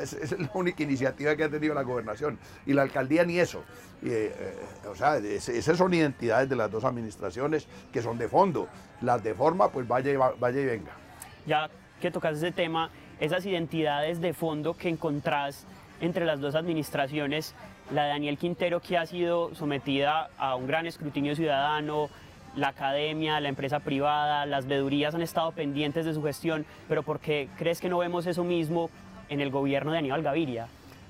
Esa 0.00 0.18
es 0.18 0.38
la 0.38 0.50
única 0.54 0.82
iniciativa 0.82 1.34
que 1.34 1.44
ha 1.44 1.48
tenido 1.48 1.74
la 1.74 1.82
gobernación. 1.82 2.38
Y 2.66 2.72
la 2.72 2.82
alcaldía 2.82 3.24
ni 3.24 3.38
eso. 3.38 3.64
Eh, 4.04 4.32
eh, 4.36 4.88
o 4.88 4.94
sea, 4.94 5.16
esas 5.16 5.76
son 5.76 5.92
identidades 5.92 6.48
de 6.48 6.56
las 6.56 6.70
dos 6.70 6.84
administraciones 6.84 7.66
que 7.92 8.00
son 8.00 8.16
de 8.18 8.28
fondo. 8.28 8.68
Las 9.00 9.22
de 9.24 9.34
forma, 9.34 9.70
pues 9.70 9.86
vaya 9.88 10.12
y, 10.12 10.16
vaya 10.16 10.60
y 10.60 10.64
venga. 10.64 10.92
Ya 11.46 11.68
que 12.00 12.10
tocas 12.10 12.36
ese 12.36 12.52
tema, 12.52 12.90
esas 13.18 13.44
identidades 13.44 14.20
de 14.20 14.32
fondo 14.32 14.74
que 14.74 14.88
encontrás 14.88 15.66
entre 16.00 16.24
las 16.26 16.40
dos 16.40 16.54
administraciones, 16.54 17.54
la 17.92 18.04
de 18.04 18.08
Daniel 18.10 18.38
Quintero 18.38 18.80
que 18.80 18.98
ha 18.98 19.06
sido 19.06 19.54
sometida 19.54 20.30
a 20.36 20.56
un 20.56 20.66
gran 20.66 20.86
escrutinio 20.86 21.36
ciudadano, 21.36 22.08
la 22.56 22.68
academia, 22.68 23.40
la 23.40 23.48
empresa 23.48 23.80
privada, 23.80 24.46
las 24.46 24.66
vedurías 24.66 25.14
han 25.14 25.22
estado 25.22 25.52
pendientes 25.52 26.04
de 26.04 26.14
su 26.14 26.22
gestión, 26.22 26.66
pero 26.88 27.02
¿por 27.02 27.20
qué 27.20 27.48
crees 27.56 27.80
que 27.80 27.88
no 27.88 27.98
vemos 27.98 28.26
eso 28.26 28.44
mismo 28.44 28.90
en 29.28 29.40
el 29.40 29.50
gobierno 29.50 29.92
de 29.92 29.98
Aníbal 29.98 30.22
Gaviria? 30.22 30.68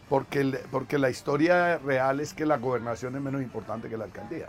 Porque, 0.09 0.59
porque 0.71 0.99
la 0.99 1.11
historia 1.11 1.79
real 1.79 2.21
es 2.21 2.35
que 2.35 2.47
la 2.47 2.59
gobernación 2.59 3.17
es 3.17 3.23
menos 3.23 3.43
importante 3.43 3.89
que 3.89 3.97
la 3.97 4.05
alcaldía. 4.05 4.47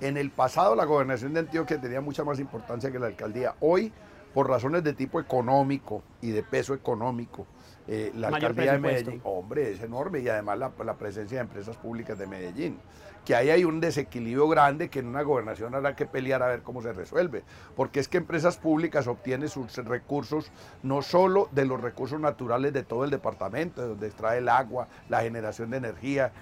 En 0.00 0.16
el 0.16 0.30
pasado 0.30 0.74
la 0.74 0.84
gobernación 0.84 1.34
de 1.34 1.40
Antioquia 1.40 1.80
tenía 1.80 2.00
mucha 2.00 2.24
más 2.24 2.38
importancia 2.38 2.90
que 2.90 2.98
la 2.98 3.06
alcaldía. 3.06 3.54
Hoy, 3.60 3.92
por 4.32 4.48
razones 4.48 4.82
de 4.84 4.92
tipo 4.92 5.20
económico 5.20 6.02
y 6.20 6.30
de 6.30 6.42
peso 6.42 6.74
económico, 6.74 7.46
eh, 7.86 8.12
la 8.14 8.28
alcaldía 8.28 8.72
de 8.72 8.78
Medellín, 8.78 9.20
hombre, 9.24 9.72
es 9.72 9.82
enorme 9.82 10.20
y 10.20 10.28
además 10.28 10.58
la, 10.58 10.72
la, 10.84 10.94
presencia 10.94 11.38
de 11.38 11.42
empresas 11.42 11.76
públicas 11.76 12.18
de 12.18 12.26
Medellín 12.26 12.78
que 13.24 13.34
ahí 13.34 13.50
hay 13.50 13.64
un 13.64 13.80
desequilibrio 13.80 14.48
grande 14.48 14.90
que 14.90 14.98
en 14.98 15.06
una 15.06 15.22
gobernación 15.22 15.74
habrá 15.74 15.96
que 15.96 16.06
pelear 16.06 16.42
a 16.42 16.48
ver 16.48 16.62
cómo 16.62 16.82
se 16.82 16.92
resuelve. 16.92 17.42
Porque 17.74 18.00
es 18.00 18.08
que 18.08 18.18
empresas 18.18 18.58
públicas 18.58 19.06
obtienen 19.06 19.48
sus 19.48 19.76
recursos 19.76 20.50
no 20.82 21.02
solo 21.02 21.48
de 21.52 21.64
los 21.64 21.80
recursos 21.80 22.20
naturales 22.20 22.72
de 22.72 22.82
todo 22.82 23.04
el 23.04 23.10
departamento, 23.10 23.82
de 23.82 23.88
donde 23.88 24.06
extrae 24.08 24.38
el 24.38 24.48
agua, 24.48 24.88
la 25.08 25.22
generación 25.22 25.70
de 25.70 25.78
energía 25.78 26.32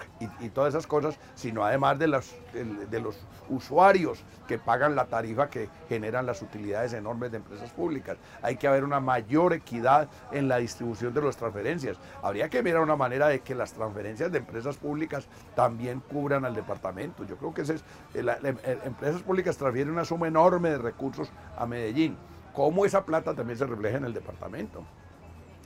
y, 0.41 0.49
todas 0.53 0.75
esas 0.75 0.87
cosas, 0.87 1.19
sino 1.35 1.65
además 1.65 1.99
de, 1.99 2.09
las, 2.09 2.35
de 2.91 3.01
los 3.01 3.19
usuarios 3.49 4.23
que 4.47 4.59
pagan 4.59 4.95
la 4.95 5.07
tarifa 5.07 5.49
que 5.49 5.69
generan 5.89 6.27
las 6.27 6.43
utilidades 6.43 6.93
enormes 6.93 7.31
de 7.31 7.39
empresas 7.39 7.71
públicas. 7.71 8.19
Hay 8.43 8.57
que 8.57 8.69
haber 8.69 8.85
una 8.85 9.01
mayor 9.01 9.53
equidad 9.53 10.09
en 10.31 10.49
la 10.49 10.59
distribución 10.59 11.15
de 11.15 11.23
las 11.23 11.37
transferencias. 11.37 11.97
Habría 12.23 12.51
que 12.51 12.63
mirar 12.63 12.83
una 12.83 12.97
manera 12.97 13.29
de 13.29 13.41
que 13.41 13.55
las 13.55 13.73
transferencias 13.73 14.31
de 14.31 14.39
empresas 14.39 14.77
públicas 14.77 15.27
también 15.55 16.01
cubran 16.01 16.45
al 16.45 16.55
departamento 16.55 16.72
yo 17.29 17.37
creo 17.37 17.55
que 17.55 17.63
ese 17.63 17.75
es, 17.75 17.85
las 18.25 18.39
empresas 18.43 19.23
públicas 19.23 19.57
transfieren 19.57 19.93
una 19.93 20.05
suma 20.05 20.29
enorme 20.29 20.71
de 20.71 20.79
recursos 20.79 21.31
a 21.57 21.67
Medellín. 21.67 22.17
¿Cómo 22.53 22.85
esa 22.85 23.05
plata 23.05 23.35
también 23.35 23.59
se 23.59 23.67
refleja 23.67 23.97
en 23.97 24.05
el 24.05 24.13
departamento? 24.13 24.85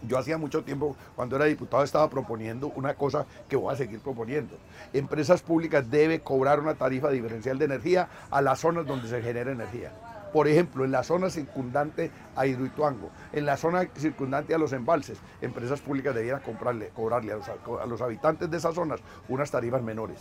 Yo 0.03 0.19
hacía 0.19 0.38
mucho 0.38 0.62
tiempo, 0.62 0.95
cuando 1.14 1.37
era 1.37 1.47
diputado, 1.47 1.83
estaba 1.83 2.09
proponiendo 2.09 2.69
una 2.77 2.95
cosa 2.95 3.27
que 3.49 3.57
voy 3.57 3.73
a 3.73 3.77
seguir 3.77 4.01
proponiendo. 4.01 4.57
Empresas 4.92 5.42
públicas 5.42 5.90
deben 5.90 6.21
cobrar 6.21 6.61
una 6.61 6.75
tarifa 6.75 7.11
diferencial 7.11 7.59
de 7.59 7.64
energía 7.64 8.09
a 8.31 8.42
las 8.42 8.61
zonas 8.61 8.87
donde 8.87 9.09
se 9.09 9.23
genera 9.23 9.51
energía. 9.51 9.92
Por 10.33 10.49
ejemplo, 10.49 10.85
en 10.85 10.92
la 10.92 11.03
zona 11.03 11.31
circundante 11.31 12.11
a 12.35 12.47
Hidroituango, 12.47 13.11
en 13.33 13.47
la 13.47 13.57
zona 13.57 13.88
circundante 13.97 14.55
a 14.55 14.59
los 14.59 14.73
embalses, 14.73 15.19
empresas 15.40 15.81
públicas 15.81 16.14
debieran 16.14 16.42
cobrarle 16.42 17.33
a 17.33 17.87
los 17.87 18.03
habitantes 18.03 18.51
de 18.51 18.57
esas 18.59 18.75
zonas 18.75 19.01
unas 19.29 19.51
tarifas 19.51 19.83
menores 19.83 20.21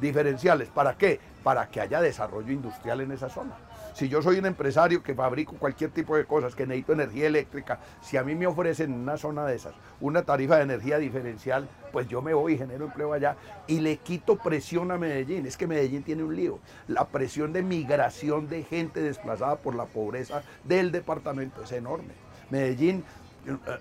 diferenciales. 0.00 0.68
¿Para 0.68 0.96
qué? 0.96 1.20
Para 1.42 1.68
que 1.68 1.80
haya 1.80 2.00
desarrollo 2.00 2.52
industrial 2.52 3.00
en 3.00 3.12
esa 3.12 3.28
zona. 3.28 3.56
Si 3.94 4.08
yo 4.08 4.22
soy 4.22 4.38
un 4.38 4.46
empresario 4.46 5.02
que 5.02 5.14
fabrico 5.14 5.56
cualquier 5.58 5.90
tipo 5.90 6.16
de 6.16 6.24
cosas, 6.24 6.54
que 6.54 6.66
necesito 6.66 6.92
energía 6.92 7.26
eléctrica, 7.26 7.80
si 8.00 8.16
a 8.16 8.22
mí 8.22 8.34
me 8.34 8.46
ofrecen 8.46 8.92
en 8.92 9.00
una 9.00 9.16
zona 9.16 9.44
de 9.44 9.56
esas 9.56 9.74
una 10.00 10.22
tarifa 10.22 10.56
de 10.56 10.62
energía 10.62 10.98
diferencial, 10.98 11.68
pues 11.92 12.08
yo 12.08 12.22
me 12.22 12.32
voy 12.32 12.54
y 12.54 12.58
genero 12.58 12.86
empleo 12.86 13.12
allá 13.12 13.36
y 13.66 13.80
le 13.80 13.98
quito 13.98 14.36
presión 14.36 14.90
a 14.90 14.98
Medellín. 14.98 15.46
Es 15.46 15.56
que 15.56 15.66
Medellín 15.66 16.02
tiene 16.02 16.22
un 16.22 16.34
lío. 16.34 16.60
La 16.88 17.08
presión 17.08 17.52
de 17.52 17.62
migración 17.62 18.48
de 18.48 18.62
gente 18.62 19.00
desplazada 19.00 19.56
por 19.56 19.74
la 19.74 19.86
pobreza 19.86 20.42
del 20.64 20.92
departamento 20.92 21.64
es 21.64 21.72
enorme. 21.72 22.14
Medellín 22.50 23.04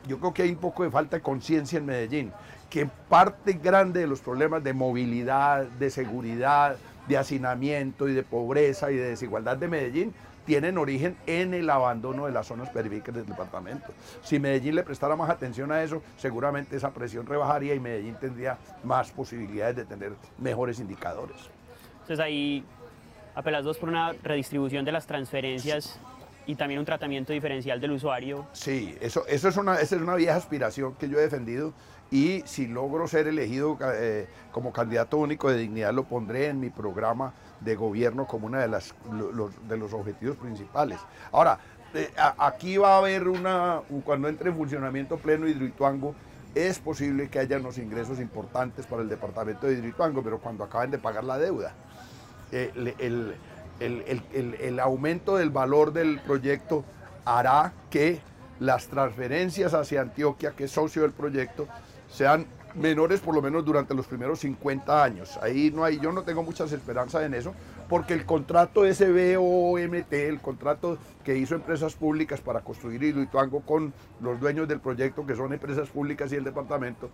yo 0.07 0.19
creo 0.19 0.33
que 0.33 0.43
hay 0.43 0.51
un 0.51 0.57
poco 0.57 0.83
de 0.83 0.91
falta 0.91 1.17
de 1.17 1.21
conciencia 1.21 1.77
en 1.77 1.85
Medellín 1.85 2.31
que 2.69 2.87
parte 3.09 3.53
grande 3.53 4.01
de 4.01 4.07
los 4.07 4.21
problemas 4.21 4.63
de 4.63 4.73
movilidad, 4.73 5.63
de 5.63 5.89
seguridad, 5.89 6.77
de 7.07 7.17
hacinamiento 7.17 8.07
y 8.07 8.13
de 8.13 8.23
pobreza 8.23 8.91
y 8.91 8.95
de 8.95 9.09
desigualdad 9.09 9.57
de 9.57 9.67
Medellín 9.67 10.13
tienen 10.45 10.77
origen 10.77 11.15
en 11.27 11.53
el 11.53 11.69
abandono 11.69 12.25
de 12.25 12.31
las 12.31 12.47
zonas 12.47 12.69
periféricas 12.69 13.13
del 13.13 13.25
departamento. 13.25 13.87
Si 14.23 14.39
Medellín 14.39 14.75
le 14.75 14.83
prestara 14.83 15.15
más 15.15 15.29
atención 15.29 15.71
a 15.71 15.83
eso, 15.83 16.01
seguramente 16.17 16.75
esa 16.75 16.91
presión 16.91 17.25
rebajaría 17.25 17.75
y 17.75 17.79
Medellín 17.79 18.15
tendría 18.15 18.57
más 18.83 19.11
posibilidades 19.11 19.75
de 19.75 19.85
tener 19.85 20.13
mejores 20.39 20.79
indicadores. 20.79 21.37
Entonces 22.01 22.19
ahí 22.19 22.63
apelas 23.35 23.63
dos 23.63 23.77
por 23.77 23.89
una 23.89 24.13
redistribución 24.23 24.85
de 24.85 24.91
las 24.91 25.05
transferencias 25.05 25.99
y 26.49 26.55
también 26.55 26.79
un 26.79 26.85
tratamiento 26.85 27.31
diferencial 27.31 27.79
del 27.79 27.91
usuario. 27.91 28.47
Sí, 28.53 28.97
eso, 29.01 29.23
eso 29.27 29.49
es 29.49 29.55
una, 29.55 29.75
esa 29.75 29.95
es 29.95 30.01
una 30.01 30.15
vieja 30.15 30.35
aspiración 30.35 30.95
que 30.95 31.07
yo 31.07 31.19
he 31.19 31.21
defendido 31.21 31.73
y 32.09 32.41
si 32.47 32.65
logro 32.65 33.07
ser 33.07 33.27
elegido 33.27 33.77
eh, 33.93 34.27
como 34.51 34.73
candidato 34.73 35.17
único 35.17 35.51
de 35.51 35.59
dignidad 35.59 35.93
lo 35.93 36.05
pondré 36.05 36.47
en 36.47 36.59
mi 36.59 36.71
programa 36.71 37.33
de 37.59 37.75
gobierno 37.75 38.25
como 38.25 38.47
uno 38.47 38.57
de, 38.57 38.67
las, 38.67 38.95
los, 39.11 39.51
de 39.69 39.77
los 39.77 39.93
objetivos 39.93 40.37
principales. 40.37 40.97
Ahora, 41.31 41.59
eh, 41.93 42.09
aquí 42.39 42.77
va 42.77 42.95
a 42.95 42.97
haber 42.97 43.27
una, 43.27 43.83
cuando 44.03 44.27
entre 44.27 44.49
en 44.49 44.55
funcionamiento 44.55 45.17
pleno 45.17 45.47
Hidroituango, 45.47 46.15
es 46.55 46.79
posible 46.79 47.29
que 47.29 47.37
haya 47.37 47.57
unos 47.57 47.77
ingresos 47.77 48.19
importantes 48.19 48.87
para 48.87 49.03
el 49.03 49.09
departamento 49.09 49.67
de 49.67 49.73
Hidroituango, 49.73 50.23
pero 50.23 50.39
cuando 50.39 50.63
acaben 50.63 50.89
de 50.89 50.97
pagar 50.97 51.25
la 51.25 51.37
deuda. 51.37 51.73
Eh, 52.51 52.71
el, 52.97 53.35
el, 53.79 54.21
el 54.59 54.79
aumento 54.79 55.37
del 55.37 55.49
valor 55.49 55.93
del 55.93 56.19
proyecto 56.19 56.83
hará 57.25 57.73
que 57.89 58.19
las 58.59 58.87
transferencias 58.87 59.73
hacia 59.73 60.01
Antioquia, 60.01 60.51
que 60.51 60.65
es 60.65 60.71
socio 60.71 61.03
del 61.03 61.11
proyecto, 61.11 61.67
sean 62.11 62.45
menores 62.75 63.19
por 63.19 63.33
lo 63.33 63.41
menos 63.41 63.65
durante 63.65 63.93
los 63.93 64.07
primeros 64.07 64.39
50 64.39 65.03
años. 65.03 65.39
Ahí 65.41 65.71
no 65.73 65.83
hay, 65.83 65.99
yo 65.99 66.11
no 66.11 66.23
tengo 66.23 66.43
muchas 66.43 66.71
esperanzas 66.71 67.23
en 67.23 67.33
eso, 67.33 67.53
porque 67.87 68.13
el 68.13 68.25
contrato 68.25 68.81
SBOMT, 68.85 70.13
el 70.13 70.39
contrato 70.39 70.97
que 71.23 71.37
hizo 71.37 71.55
empresas 71.55 71.95
públicas 71.95 72.41
para 72.41 72.61
construir 72.61 73.03
Hidroituango 73.03 73.61
con 73.61 73.93
los 74.21 74.39
dueños 74.39 74.67
del 74.67 74.79
proyecto, 74.79 75.25
que 75.25 75.35
son 75.35 75.53
empresas 75.53 75.89
públicas 75.89 76.31
y 76.31 76.35
el 76.35 76.43
departamento, 76.43 77.09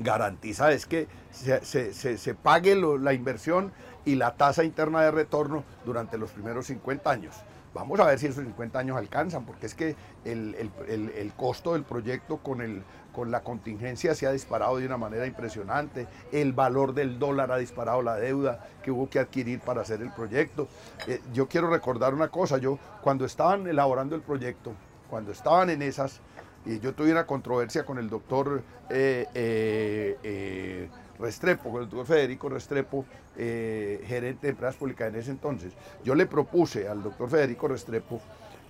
garantiza 0.00 0.70
es 0.72 0.86
que 0.86 1.08
se, 1.32 2.34
pague 2.34 2.76
la 2.76 3.12
inversión 3.12 3.72
y 4.08 4.14
la 4.14 4.34
tasa 4.34 4.64
interna 4.64 5.02
de 5.02 5.10
retorno 5.10 5.64
durante 5.84 6.16
los 6.16 6.30
primeros 6.30 6.66
50 6.66 7.10
años. 7.10 7.34
Vamos 7.74 8.00
a 8.00 8.06
ver 8.06 8.18
si 8.18 8.26
esos 8.26 8.42
50 8.42 8.78
años 8.78 8.96
alcanzan, 8.96 9.44
porque 9.44 9.66
es 9.66 9.74
que 9.74 9.96
el, 10.24 11.32
costo 11.36 11.74
del 11.74 11.82
proyecto 11.82 12.38
con, 12.38 12.62
el, 12.62 12.82
con 13.12 13.30
la 13.30 13.42
contingencia 13.42 14.14
se 14.14 14.26
ha 14.26 14.32
disparado 14.32 14.78
de 14.78 14.86
una 14.86 14.96
manera 14.96 15.26
impresionante, 15.26 16.06
el 16.32 16.54
valor 16.54 16.94
del 16.94 17.18
dólar 17.18 17.52
ha 17.52 17.58
disparado 17.58 18.00
la 18.00 18.16
deuda 18.16 18.66
que 18.82 18.90
hubo 18.90 19.10
que 19.10 19.18
adquirir 19.18 19.60
para 19.60 19.82
hacer 19.82 20.00
el 20.00 20.10
proyecto. 20.10 20.68
Eh, 21.06 21.20
yo 21.34 21.46
quiero 21.46 21.68
recordar 21.68 22.14
una 22.14 22.28
cosa, 22.28 22.56
yo 22.56 22.78
cuando 23.02 23.26
estaban 23.26 23.66
elaborando 23.66 24.16
el 24.16 24.22
proyecto, 24.22 24.72
cuando 25.10 25.32
estaban 25.32 25.68
en 25.68 25.82
esas, 25.82 26.22
y 26.64 26.80
yo 26.80 26.94
tuve 26.94 27.12
una 27.12 27.26
controversia 27.26 27.84
con 27.84 27.98
el 27.98 28.08
doctor 28.08 28.62
eh, 28.88 29.26
eh, 29.34 30.88
Restrepo, 31.18 31.70
con 31.70 31.82
el 31.82 31.88
doctor 31.88 32.06
Federico 32.06 32.48
Restrepo, 32.48 33.04
eh, 33.36 34.04
gerente 34.06 34.46
de 34.46 34.50
empresas 34.50 34.76
públicas 34.76 35.08
en 35.08 35.16
ese 35.16 35.30
entonces, 35.30 35.72
yo 36.04 36.14
le 36.14 36.26
propuse 36.26 36.88
al 36.88 37.02
doctor 37.02 37.28
Federico 37.28 37.68
Restrepo 37.68 38.20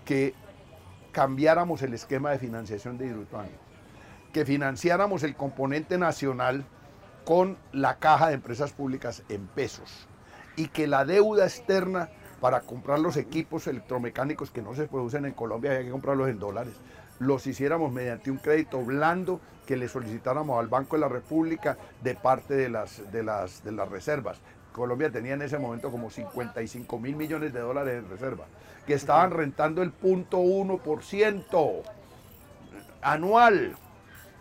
que 0.04 0.34
cambiáramos 1.12 1.82
el 1.82 1.94
esquema 1.94 2.30
de 2.30 2.38
financiación 2.38 2.96
de 2.96 3.06
Hidroituango, 3.06 3.50
que 4.32 4.44
financiáramos 4.44 5.22
el 5.22 5.34
componente 5.36 5.98
nacional 5.98 6.64
con 7.24 7.58
la 7.72 7.98
caja 7.98 8.28
de 8.28 8.34
empresas 8.34 8.72
públicas 8.72 9.22
en 9.28 9.46
pesos 9.48 10.08
y 10.56 10.68
que 10.68 10.86
la 10.86 11.04
deuda 11.04 11.44
externa 11.44 12.08
para 12.40 12.60
comprar 12.60 13.00
los 13.00 13.16
equipos 13.16 13.66
electromecánicos 13.66 14.50
que 14.50 14.62
no 14.62 14.74
se 14.74 14.86
producen 14.86 15.24
en 15.24 15.32
Colombia, 15.32 15.72
hay 15.72 15.84
que 15.84 15.90
comprarlos 15.90 16.28
en 16.28 16.38
dólares, 16.38 16.74
los 17.18 17.46
hiciéramos 17.46 17.92
mediante 17.92 18.30
un 18.30 18.38
crédito 18.38 18.80
blando 18.80 19.40
que 19.66 19.76
le 19.76 19.88
solicitáramos 19.88 20.58
al 20.58 20.68
Banco 20.68 20.96
de 20.96 21.00
la 21.00 21.08
República 21.08 21.76
de 22.02 22.14
parte 22.14 22.54
de 22.54 22.68
las, 22.68 23.10
de 23.12 23.22
las, 23.22 23.62
de 23.64 23.72
las 23.72 23.88
reservas. 23.88 24.38
Colombia 24.72 25.10
tenía 25.10 25.34
en 25.34 25.42
ese 25.42 25.58
momento 25.58 25.90
como 25.90 26.10
55 26.10 26.98
mil 26.98 27.16
millones 27.16 27.52
de 27.52 27.60
dólares 27.60 28.02
en 28.02 28.08
reserva, 28.08 28.46
que 28.86 28.94
estaban 28.94 29.32
rentando 29.32 29.82
el 29.82 29.90
punto 29.90 30.38
1% 30.38 31.82
anual. 33.02 33.76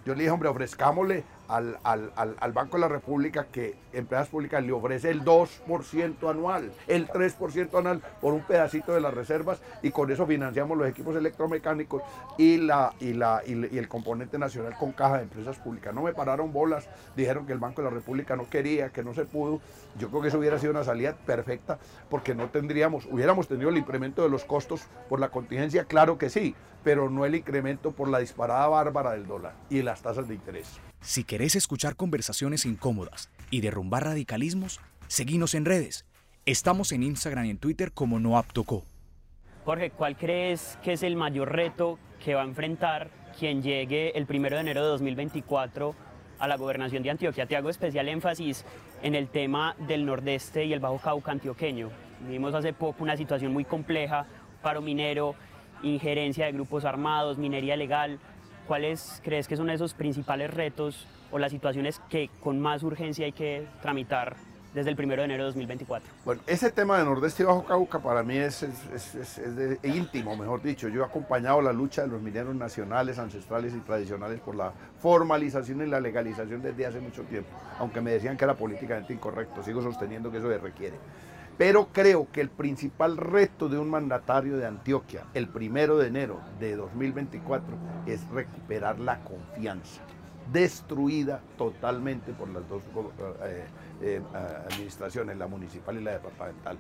Yo 0.06 0.14
le 0.14 0.20
dije, 0.20 0.32
hombre, 0.32 0.50
ofrezcámosle 0.50 1.24
al, 1.50 1.80
al, 1.84 2.52
Banco 2.54 2.78
de 2.78 2.82
la 2.82 2.88
República 2.88 3.48
que 3.52 3.76
Empresas 3.98 4.28
Públicas 4.28 4.64
le 4.64 4.72
ofrece 4.72 5.10
el 5.10 5.24
2% 5.24 6.30
anual, 6.30 6.72
el 6.88 7.08
3% 7.08 7.80
anual 7.80 8.02
por 8.22 8.34
un 8.34 8.42
pedacito 8.42 8.94
de 8.94 9.02
las 9.02 9.14
reservas 9.14 9.60
y 9.82 9.92
con 9.92 10.12
eso 10.12 10.26
financiamos 10.26 10.78
los 10.78 10.88
equipos 10.88 11.16
electromecánicos 11.16 12.02
y, 12.38 12.58
la, 12.58 12.94
y, 13.00 13.14
la, 13.14 13.42
y, 13.46 13.78
el 13.78 13.88
componente 13.88 14.38
nacional 14.38 14.76
con 14.78 14.92
caja 14.92 15.18
de 15.18 15.24
empresas 15.24 15.58
públicas. 15.58 15.94
No 15.94 16.04
me 16.04 16.14
pararon 16.14 16.54
bolas, 16.54 16.88
dijeron 17.16 17.46
que 17.46 17.54
el 17.54 17.60
Banco 17.60 17.82
de 17.82 17.90
la 17.90 17.94
República 17.94 18.36
no 18.36 18.50
quería, 18.50 18.90
que 18.90 19.04
no 19.04 19.14
se 19.14 19.26
pudo. 19.26 19.60
Yo 19.98 20.10
creo 20.10 20.22
que 20.22 20.28
eso 20.28 20.40
hubiera 20.40 20.60
sido 20.60 20.72
una 20.72 20.84
salida 20.84 21.16
perfecta 21.16 21.80
porque 22.10 22.36
no 22.36 22.50
tendríamos, 22.50 23.08
hubiéramos 23.10 23.48
tenido 23.48 23.70
el 23.70 23.78
incremento 23.78 24.22
de 24.22 24.30
los 24.30 24.46
costos 24.46 24.82
por 25.10 25.20
la 25.20 25.30
contingencia, 25.30 25.86
claro 25.86 26.18
que 26.18 26.30
sí, 26.30 26.56
pero 26.84 27.10
no 27.10 27.26
el 27.26 27.36
incremento 27.36 27.92
por 27.92 28.08
la 28.08 28.20
disparada 28.20 28.68
bárbara 28.68 29.12
del 29.12 29.28
dólar 29.28 29.54
y 29.70 29.82
las 29.82 30.02
tasas 30.02 30.28
de 30.28 30.36
interés. 30.36 30.80
Si 31.02 31.24
querés 31.24 31.56
escuchar 31.56 31.96
conversaciones 31.96 32.66
incómodas 32.66 33.30
y 33.50 33.62
derrumbar 33.62 33.87
radicalismos, 33.92 34.80
seguinos 35.08 35.54
en 35.54 35.66
redes. 35.66 36.06
Estamos 36.46 36.92
en 36.92 37.04
Instagram 37.04 37.46
y 37.46 37.50
en 37.52 37.58
Twitter 37.58 37.92
como 37.92 38.20
NoAptoCo. 38.20 38.84
Jorge, 39.66 39.92
¿cuál 39.92 40.16
crees 40.16 40.80
que 40.82 40.94
es 40.94 41.04
el 41.04 41.16
mayor 41.16 41.52
reto 41.52 42.00
que 42.24 42.36
va 42.36 42.42
a 42.42 42.46
enfrentar 42.46 43.10
quien 43.38 43.62
llegue 43.62 44.18
el 44.18 44.26
primero 44.26 44.56
de 44.56 44.62
enero 44.62 44.82
de 44.82 44.88
2024 44.90 45.94
a 46.40 46.48
la 46.48 46.56
gobernación 46.56 47.04
de 47.04 47.10
Antioquia? 47.10 47.48
Te 47.48 47.58
hago 47.58 47.70
especial 47.70 48.08
énfasis 48.08 48.64
en 49.04 49.14
el 49.14 49.28
tema 49.28 49.76
del 49.88 50.06
nordeste 50.06 50.64
y 50.64 50.74
el 50.74 50.80
Bajo 50.80 51.00
Cauca 51.00 51.32
antioqueño. 51.32 51.90
Vimos 52.30 52.54
hace 52.54 52.72
poco 52.74 53.04
una 53.04 53.18
situación 53.18 53.52
muy 53.52 53.66
compleja, 53.66 54.26
paro 54.62 54.82
minero, 54.82 55.36
injerencia 55.84 56.46
de 56.46 56.54
grupos 56.54 56.86
armados, 56.86 57.38
minería 57.38 57.76
legal. 57.76 58.20
¿Cuáles 58.68 59.22
crees 59.24 59.48
que 59.48 59.56
son 59.56 59.70
esos 59.70 59.94
principales 59.94 60.54
retos 60.54 61.08
o 61.32 61.40
las 61.40 61.52
situaciones 61.52 62.02
que 62.10 62.30
con 62.42 62.60
más 62.60 62.84
urgencia 62.84 63.26
hay 63.26 63.32
que 63.32 63.66
tramitar 63.82 64.36
desde 64.74 64.90
el 64.90 65.00
1 65.00 65.16
de 65.16 65.24
enero 65.24 65.44
de 65.44 65.48
2024? 65.48 66.10
Bueno, 66.26 66.42
ese 66.46 66.70
tema 66.72 66.98
de 66.98 67.06
Nordeste 67.06 67.44
y 67.44 67.46
Bajo 67.46 67.64
Cauca 67.64 68.00
para 68.00 68.24
mí 68.24 68.36
es, 68.36 68.66
íntimo, 69.84 70.36
mejor 70.36 70.62
dicho. 70.62 70.90
Yo 70.90 71.02
he 71.02 71.06
acompañado 71.06 71.62
la 71.62 71.72
lucha 71.72 72.02
de 72.02 72.10
los 72.10 72.22
mineros 72.22 72.54
nacionales, 72.56 73.18
ancestrales 73.20 73.74
y 73.74 73.80
tradicionales 73.80 74.42
por 74.42 74.56
la 74.56 74.74
formalización 75.00 75.84
y 75.84 75.90
la 75.90 76.02
legalización 76.02 76.62
desde 76.62 76.86
hace 76.86 77.00
mucho 77.00 77.24
tiempo, 77.24 77.50
aunque 77.80 78.02
me 78.02 78.12
decían 78.12 78.36
que 78.36 78.44
era 78.44 78.54
políticamente 78.56 79.14
incorrecto, 79.14 79.64
sigo 79.64 79.82
sosteniendo 79.82 80.30
que 80.30 80.40
eso 80.40 80.50
se 80.50 80.58
requiere. 80.58 80.98
Pero 81.58 81.88
creo 81.92 82.28
que 82.32 82.42
el 82.42 82.50
principal 82.50 83.18
reto 83.18 83.68
de 83.68 83.80
un 83.80 83.90
mandatario 83.90 84.58
de 84.58 84.68
Antioquia 84.68 85.24
el 85.34 85.48
primero 85.48 85.98
de 85.98 86.08
enero 86.08 86.40
de 86.60 86.76
2024 86.76 87.76
es 88.06 88.28
recuperar 88.30 89.00
la 89.00 89.20
confianza, 89.22 90.04
destruida 90.52 91.42
totalmente 91.58 92.34
por 92.34 92.50
las 92.50 92.68
dos 92.70 92.84
eh, 93.44 93.66
eh, 94.02 94.22
administraciones, 94.70 95.38
la 95.38 95.48
municipal 95.48 95.98
y 95.98 96.04
la 96.04 96.12
departamental 96.12 96.78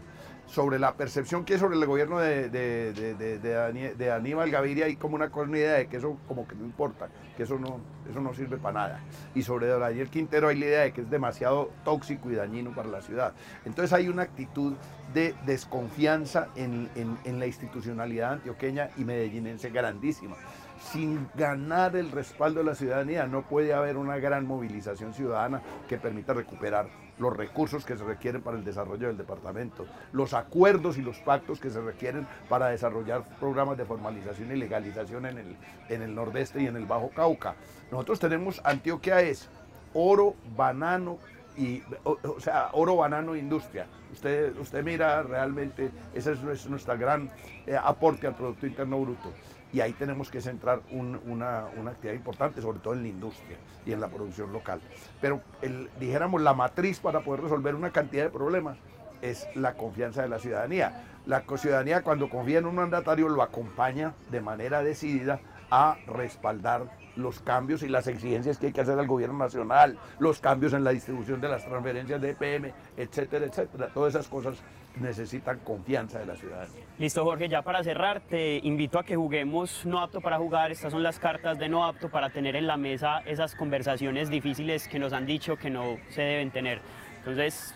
sobre 0.48 0.80
la 0.80 0.94
percepción 0.94 1.44
que 1.44 1.54
hay 1.54 1.60
sobre 1.60 1.78
el 1.78 1.86
gobierno 1.86 2.20
de, 2.20 2.50
de, 2.50 4.12
Aníbal 4.12 4.50
Gaviria 4.50 4.86
hay 4.86 4.96
como 4.96 5.16
una, 5.16 5.30
idea 5.50 5.74
de 5.74 5.88
que 5.88 5.98
eso 5.98 6.18
como 6.28 6.48
que 6.48 6.56
no 6.56 6.64
importa, 6.64 7.10
que 7.36 7.44
eso 7.44 7.60
no, 7.60 7.82
eso 8.10 8.22
no 8.22 8.34
sirve 8.34 8.58
para 8.58 8.80
nada. 8.80 9.04
Y 9.36 9.44
sobre 9.44 9.68
Daniel 9.68 10.10
Quintero 10.10 10.48
hay 10.48 10.58
la 10.58 10.66
idea 10.66 10.82
de 10.84 10.94
que 10.94 11.02
es 11.02 11.10
demasiado 11.10 11.70
tóxico 11.84 12.32
y 12.32 12.36
dañino 12.36 12.74
para 12.74 12.88
la 12.88 13.02
ciudad. 13.02 13.34
Entonces 13.66 13.92
hay 13.94 14.08
una 14.08 14.24
actitud 14.24 14.74
de 15.14 15.36
desconfianza 15.46 16.48
en, 16.56 16.90
en 16.96 17.40
la 17.40 17.46
institucionalidad 17.46 18.34
antioqueña 18.34 18.90
y 18.98 19.04
medellinense 19.04 19.70
grandísima 19.70 20.38
sin 20.80 21.30
ganar 21.36 21.96
el 21.96 22.12
respaldo 22.12 22.60
de 22.60 22.66
la 22.66 22.76
ciudadanía 22.76 23.26
no 23.28 23.44
puede 23.44 23.74
haber 23.74 23.98
una 23.98 24.18
gran 24.18 24.46
movilización 24.46 25.13
ciudadana 25.13 25.62
que 25.88 25.98
permita 25.98 26.34
recuperar 26.34 26.88
los 27.18 27.36
recursos 27.36 27.84
que 27.84 27.98
se 27.98 28.04
requieren 28.04 28.42
para 28.42 28.58
el 28.58 28.63
desarrollo 28.63 29.08
del 29.08 29.18
departamento, 29.18 29.86
los 30.12 30.34
acuerdos 30.34 30.98
y 30.98 31.02
los 31.02 31.18
pactos 31.20 31.60
que 31.60 31.72
se 31.72 31.82
requieren 31.82 32.28
para 32.48 32.68
desarrollar 32.68 33.24
programas 33.40 33.78
de 33.78 33.86
formalización 33.86 34.52
y 34.52 34.56
legalización 34.56 35.26
en 35.26 35.40
el, 35.40 35.58
en 35.90 36.02
el 36.04 36.13
nordeste 36.13 36.62
y 36.62 36.68
en 36.68 36.76
el 36.76 36.86
Bajo 36.86 37.10
Cauca. 37.10 37.56
Nosotros 37.92 38.20
tenemos, 38.20 38.62
Antioquia 38.63 39.22
es 39.22 39.50
oro, 39.94 40.36
banano, 40.56 41.18
y, 41.58 41.82
o, 42.04 42.40
sea, 42.40 42.70
oro, 42.74 42.98
banano 42.98 43.34
e 43.34 43.40
industria. 43.40 43.88
Usted, 44.13 44.56
usted 44.60 44.84
mira 44.84 45.24
realmente, 45.24 45.90
ese 46.13 46.34
es 46.34 46.70
nuestro 46.70 46.96
gran 47.00 47.32
eh, 47.66 47.76
aporte 47.76 48.28
al 48.28 48.36
Producto 48.36 48.68
Interno 48.68 49.00
Bruto 49.00 49.34
y 49.74 49.82
ahí 49.82 49.94
tenemos 49.94 50.32
que 50.32 50.42
centrar 50.42 50.82
una, 50.92 51.66
actividad 51.88 52.16
importante, 52.16 52.62
sobre 52.62 52.80
todo 52.80 52.94
en 52.94 53.04
la 53.04 53.10
industria 53.10 53.58
y 53.86 53.92
en 53.92 54.02
la 54.02 54.08
producción 54.08 54.52
local. 54.54 54.80
Pero 55.22 55.42
el, 55.62 55.90
dijéramos, 56.00 56.42
la 56.42 56.54
matriz 56.54 57.00
para 57.00 57.22
poder 57.22 57.42
resolver 57.42 57.76
una 57.76 57.92
cantidad 57.92 58.24
de 58.24 58.30
problemas 58.30 58.78
es 59.22 59.48
la 59.56 59.74
confianza 59.74 60.22
de 60.22 60.30
la 60.30 60.40
ciudadanía. 60.40 61.04
La 61.26 61.44
ciudadanía 61.58 62.04
cuando 62.04 62.30
confía 62.30 62.60
en 62.60 62.66
un 62.66 62.76
mandatario 62.76 63.28
lo 63.28 63.42
acompaña 63.42 64.14
de 64.32 64.42
manera 64.42 64.84
decidida 64.84 65.42
a 65.70 65.98
respaldar 66.08 66.84
los 67.18 67.40
cambios 67.40 67.84
y 67.84 67.90
las 67.90 68.08
exigencias 68.08 68.58
que 68.58 68.68
hay 68.68 68.74
que 68.74 68.82
hacer 68.82 68.98
al 68.98 69.08
gobierno 69.08 69.38
nacional, 69.38 69.98
los 70.20 70.40
cambios 70.40 70.74
en 70.74 70.84
la 70.84 70.92
distribución 70.92 71.42
de 71.42 71.50
las 71.50 71.66
transferencias 71.66 72.22
de 72.22 72.30
EPM, 72.30 72.72
etcétera, 72.96 73.46
etcétera. 73.46 73.90
Todas 73.94 74.14
esas 74.14 74.28
cosas 74.28 74.56
necesitan 75.02 75.60
confianza 75.60 76.20
de 76.20 76.26
la 76.26 76.36
ciudadanía. 76.36 76.84
Listo, 76.98 77.24
Jorge, 77.24 77.48
ya 77.48 77.62
para 77.62 77.84
cerrar, 77.84 78.22
te 78.22 78.60
invito 78.64 79.00
a 79.00 79.04
que 79.04 79.16
juguemos 79.16 79.86
No 79.86 80.00
Apto 80.00 80.22
para 80.22 80.38
Jugar. 80.38 80.72
Estas 80.72 80.92
son 80.92 81.04
las 81.04 81.20
cartas 81.20 81.60
de 81.60 81.70
No 81.70 81.86
Apto 81.86 82.10
para 82.10 82.30
tener 82.30 82.56
en 82.56 82.68
la 82.68 82.78
mesa 82.78 83.20
esas 83.26 83.56
conversaciones 83.56 84.30
difíciles 84.30 84.88
que 84.88 85.00
nos 85.00 85.14
han 85.14 85.26
dicho 85.26 85.58
que 85.58 85.70
no 85.70 85.98
se 86.10 86.22
deben 86.22 86.52
tener. 86.52 86.82
Entonces, 87.20 87.76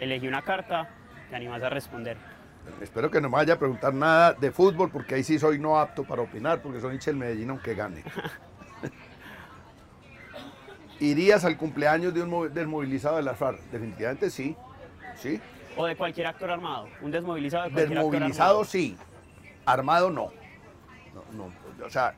elegí 0.00 0.28
una 0.28 0.42
carta, 0.42 0.90
te 1.30 1.36
animas 1.36 1.62
a 1.62 1.70
responder. 1.70 2.16
Espero 2.80 3.10
que 3.10 3.20
no 3.20 3.28
me 3.28 3.36
vaya 3.36 3.54
a 3.54 3.58
preguntar 3.58 3.92
nada 3.92 4.34
de 4.34 4.52
fútbol, 4.52 4.90
porque 4.90 5.16
ahí 5.16 5.24
sí 5.24 5.38
soy 5.38 5.58
no 5.58 5.78
apto 5.78 6.04
para 6.04 6.22
opinar, 6.22 6.62
porque 6.62 6.80
soy 6.80 6.94
hincha 6.94 7.10
del 7.10 7.18
Medellín 7.18 7.50
aunque 7.50 7.74
gane. 7.74 8.04
¿Irías 11.00 11.44
al 11.44 11.56
cumpleaños 11.56 12.14
de 12.14 12.22
un 12.22 12.54
desmovilizado 12.54 13.16
de 13.16 13.22
la 13.22 13.34
FARC? 13.34 13.58
Definitivamente 13.72 14.30
sí. 14.30 14.56
¿Sí? 15.16 15.40
¿O 15.76 15.86
de 15.86 15.96
cualquier 15.96 16.26
actor 16.26 16.50
armado? 16.50 16.88
¿Un 17.00 17.10
desmovilizado 17.10 17.64
de 17.64 17.70
cualquier 17.70 17.98
Desmovilizado 17.98 18.64
sí, 18.64 18.96
armado 19.64 20.10
no. 20.10 20.32
no. 21.32 21.52
O 21.84 21.90
sea, 21.90 22.14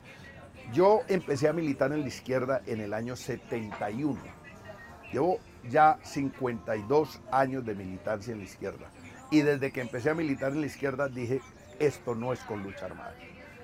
yo 0.73 1.01
empecé 1.07 1.47
a 1.47 1.53
militar 1.53 1.91
en 1.91 2.01
la 2.01 2.07
izquierda 2.07 2.61
en 2.65 2.81
el 2.81 2.93
año 2.93 3.15
71. 3.15 4.19
Llevo 5.11 5.39
ya 5.69 5.99
52 6.03 7.21
años 7.31 7.65
de 7.65 7.75
militancia 7.75 8.33
en 8.33 8.39
la 8.39 8.45
izquierda. 8.45 8.87
Y 9.31 9.41
desde 9.41 9.71
que 9.71 9.81
empecé 9.81 10.09
a 10.09 10.13
militar 10.13 10.51
en 10.51 10.61
la 10.61 10.67
izquierda 10.67 11.07
dije, 11.07 11.41
esto 11.79 12.15
no 12.15 12.33
es 12.33 12.39
con 12.41 12.63
lucha 12.63 12.85
armada. 12.85 13.15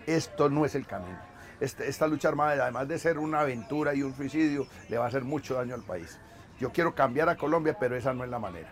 Esto 0.06 0.49
no 0.49 0.65
es 0.65 0.75
el 0.75 0.86
camino. 0.86 1.19
Este, 1.60 1.88
esta 1.88 2.08
lucha 2.08 2.30
armada, 2.30 2.63
además 2.63 2.88
de 2.88 2.97
ser 2.97 3.19
una 3.19 3.41
aventura 3.41 3.93
y 3.93 4.01
un 4.01 4.15
suicidio, 4.15 4.65
le 4.89 4.97
va 4.97 5.06
a 5.06 5.08
hacer 5.08 5.23
mucho 5.23 5.56
daño 5.56 5.75
al 5.75 5.84
país. 5.84 6.19
Yo 6.60 6.71
quiero 6.71 6.95
cambiar 6.95 7.30
a 7.30 7.38
Colombia, 7.38 7.77
pero 7.80 7.95
esa 7.95 8.13
no 8.13 8.23
es 8.23 8.30
la 8.30 8.39
manera. 8.39 8.71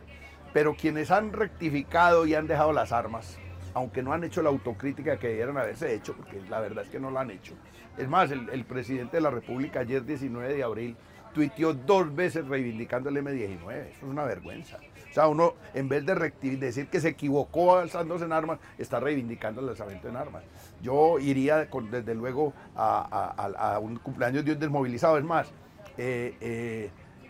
Pero 0.54 0.76
quienes 0.76 1.12
han 1.12 1.34
rectificado 1.34 2.26
y 2.26 2.34
han 2.34 2.48
dejado 2.48 2.74
las 2.74 2.92
armas, 2.92 3.38
aunque 3.74 4.02
no 4.02 4.14
han 4.14 4.24
hecho 4.24 4.42
la 4.42 4.50
autocrítica 4.50 5.18
que 5.18 5.30
debieran 5.30 5.58
haberse 5.58 5.94
hecho, 5.94 6.16
porque 6.16 6.42
la 6.50 6.60
verdad 6.60 6.84
es 6.84 6.90
que 6.90 7.00
no 7.00 7.12
la 7.12 7.22
han 7.22 7.32
hecho. 7.32 7.54
Es 7.98 8.08
más, 8.08 8.32
el, 8.32 8.66
presidente 8.66 9.18
de 9.18 9.22
la 9.22 9.30
República 9.30 9.82
ayer 9.82 10.06
19 10.06 10.56
de 10.56 10.64
abril 10.64 10.96
tuiteó 11.34 11.74
dos 11.74 12.16
veces 12.16 12.48
reivindicando 12.48 13.10
el 13.10 13.18
M19. 13.18 13.72
Eso 13.72 13.98
es 13.98 14.04
una 14.04 14.24
vergüenza. 14.24 14.78
O 15.10 15.14
sea, 15.14 15.28
uno, 15.28 15.56
en 15.74 15.90
vez 15.90 16.06
de 16.06 16.16
decir 16.58 16.88
que 16.88 17.02
se 17.02 17.10
equivocó 17.10 17.78
alzándose 17.78 18.26
en 18.26 18.32
armas, 18.32 18.60
está 18.78 19.00
reivindicando 19.00 19.62
el 19.62 19.70
alzamiento 19.70 20.08
en 20.08 20.16
armas. 20.16 20.44
Yo 20.82 21.20
iría, 21.20 21.68
desde 21.92 22.16
luego, 22.16 22.54
a, 22.76 23.80
un 23.82 23.98
cumpleaños 23.98 24.46
de 24.46 24.54
un 24.54 24.60
desmovilizado. 24.60 25.18
Es 25.18 25.24
más, 25.24 25.52
eh, 25.98 26.36
eh, 26.40 26.90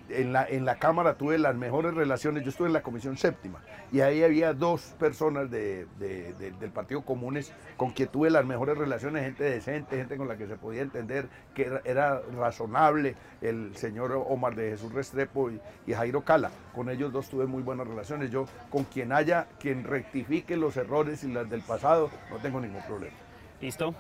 en 0.10 0.34
la, 0.34 0.46
en 0.48 0.66
la 0.66 0.78
Cámara 0.78 1.16
tuve 1.16 1.38
las 1.38 1.56
mejores 1.56 1.94
relaciones, 1.94 2.44
yo 2.44 2.50
estuve 2.50 2.68
en 2.68 2.74
la 2.74 2.82
Comisión 2.82 3.18
Séptima 3.18 3.62
y 3.92 4.02
ahí 4.02 4.24
había 4.24 4.54
dos 4.54 4.96
personas 5.00 5.50
de, 5.50 5.88
del 5.98 6.72
Partido 6.72 7.02
Comunes 7.02 7.54
con 7.78 7.92
quien 7.92 8.10
tuve 8.10 8.30
las 8.30 8.46
mejores 8.46 8.78
relaciones, 8.78 9.24
gente 9.24 9.44
decente, 9.44 9.98
gente 9.98 10.18
con 10.18 10.28
la 10.28 10.38
que 10.38 10.48
se 10.48 10.58
podía 10.58 10.82
entender 10.82 11.28
que 11.54 11.70
era, 11.86 12.22
razonable, 12.38 13.16
el 13.42 13.76
señor 13.76 14.12
Omar 14.28 14.56
de 14.56 14.72
Jesús 14.72 14.94
Restrepo 14.94 15.50
y, 15.50 15.60
Jairo 15.94 16.22
Cala, 16.22 16.52
con 16.74 16.90
ellos 16.90 17.12
dos 17.12 17.30
tuve 17.30 17.46
muy 17.46 17.64
buenas 17.64 17.88
relaciones, 17.88 18.32
yo 18.32 18.46
con 18.70 18.84
quien 18.86 19.12
haya, 19.12 19.48
quien 19.60 19.84
rectifique 19.84 20.56
los 20.56 20.78
errores 20.78 21.24
y 21.24 21.32
las 21.32 21.50
del 21.50 21.62
pasado, 21.62 22.10
no 22.30 22.38
tengo 22.38 22.62
ningún 22.62 22.82
problema. 22.84 23.16
Listo. 23.60 23.94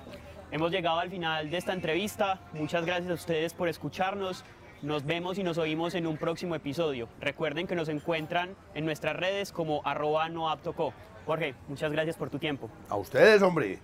Hemos 0.51 0.71
llegado 0.71 0.97
al 0.97 1.11
final 1.11 1.51
de 1.51 1.57
esta 1.57 1.73
entrevista. 1.73 2.39
Muchas 2.53 2.83
gracias 2.83 3.11
a 3.11 3.13
ustedes 3.13 3.53
por 3.53 3.69
escucharnos. 3.69 4.43
Nos 4.81 5.05
vemos 5.05 5.37
y 5.37 5.43
nos 5.43 5.57
oímos 5.57 5.93
en 5.93 6.07
un 6.07 6.17
próximo 6.17 6.55
episodio. 6.55 7.09
Recuerden 7.19 7.67
que 7.67 7.75
nos 7.75 7.89
encuentran 7.89 8.55
en 8.73 8.85
nuestras 8.85 9.15
redes 9.15 9.51
como 9.51 9.81
arroba 9.85 10.29
noaptoco. 10.29 10.93
Jorge, 11.25 11.53
muchas 11.67 11.91
gracias 11.91 12.15
por 12.15 12.29
tu 12.29 12.39
tiempo. 12.39 12.69
A 12.87 12.95
ustedes, 12.95 13.41
hombre. 13.41 13.79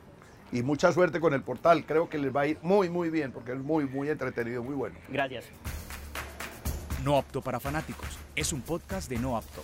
Y 0.53 0.63
mucha 0.63 0.93
suerte 0.93 1.19
con 1.19 1.33
el 1.33 1.41
portal. 1.41 1.83
Creo 1.85 2.07
que 2.07 2.17
les 2.17 2.33
va 2.33 2.41
a 2.41 2.47
ir 2.47 2.59
muy, 2.61 2.89
muy 2.89 3.09
bien 3.09 3.33
porque 3.33 3.51
es 3.51 3.59
muy, 3.59 3.85
muy 3.85 4.09
entretenido, 4.09 4.63
muy 4.63 4.75
bueno. 4.75 4.95
Gracias. 5.09 5.45
No 7.03 7.17
apto 7.17 7.41
para 7.41 7.59
fanáticos. 7.59 8.17
Es 8.33 8.53
un 8.53 8.61
podcast 8.61 9.09
de 9.09 9.19
No 9.19 9.35
apto. 9.35 9.61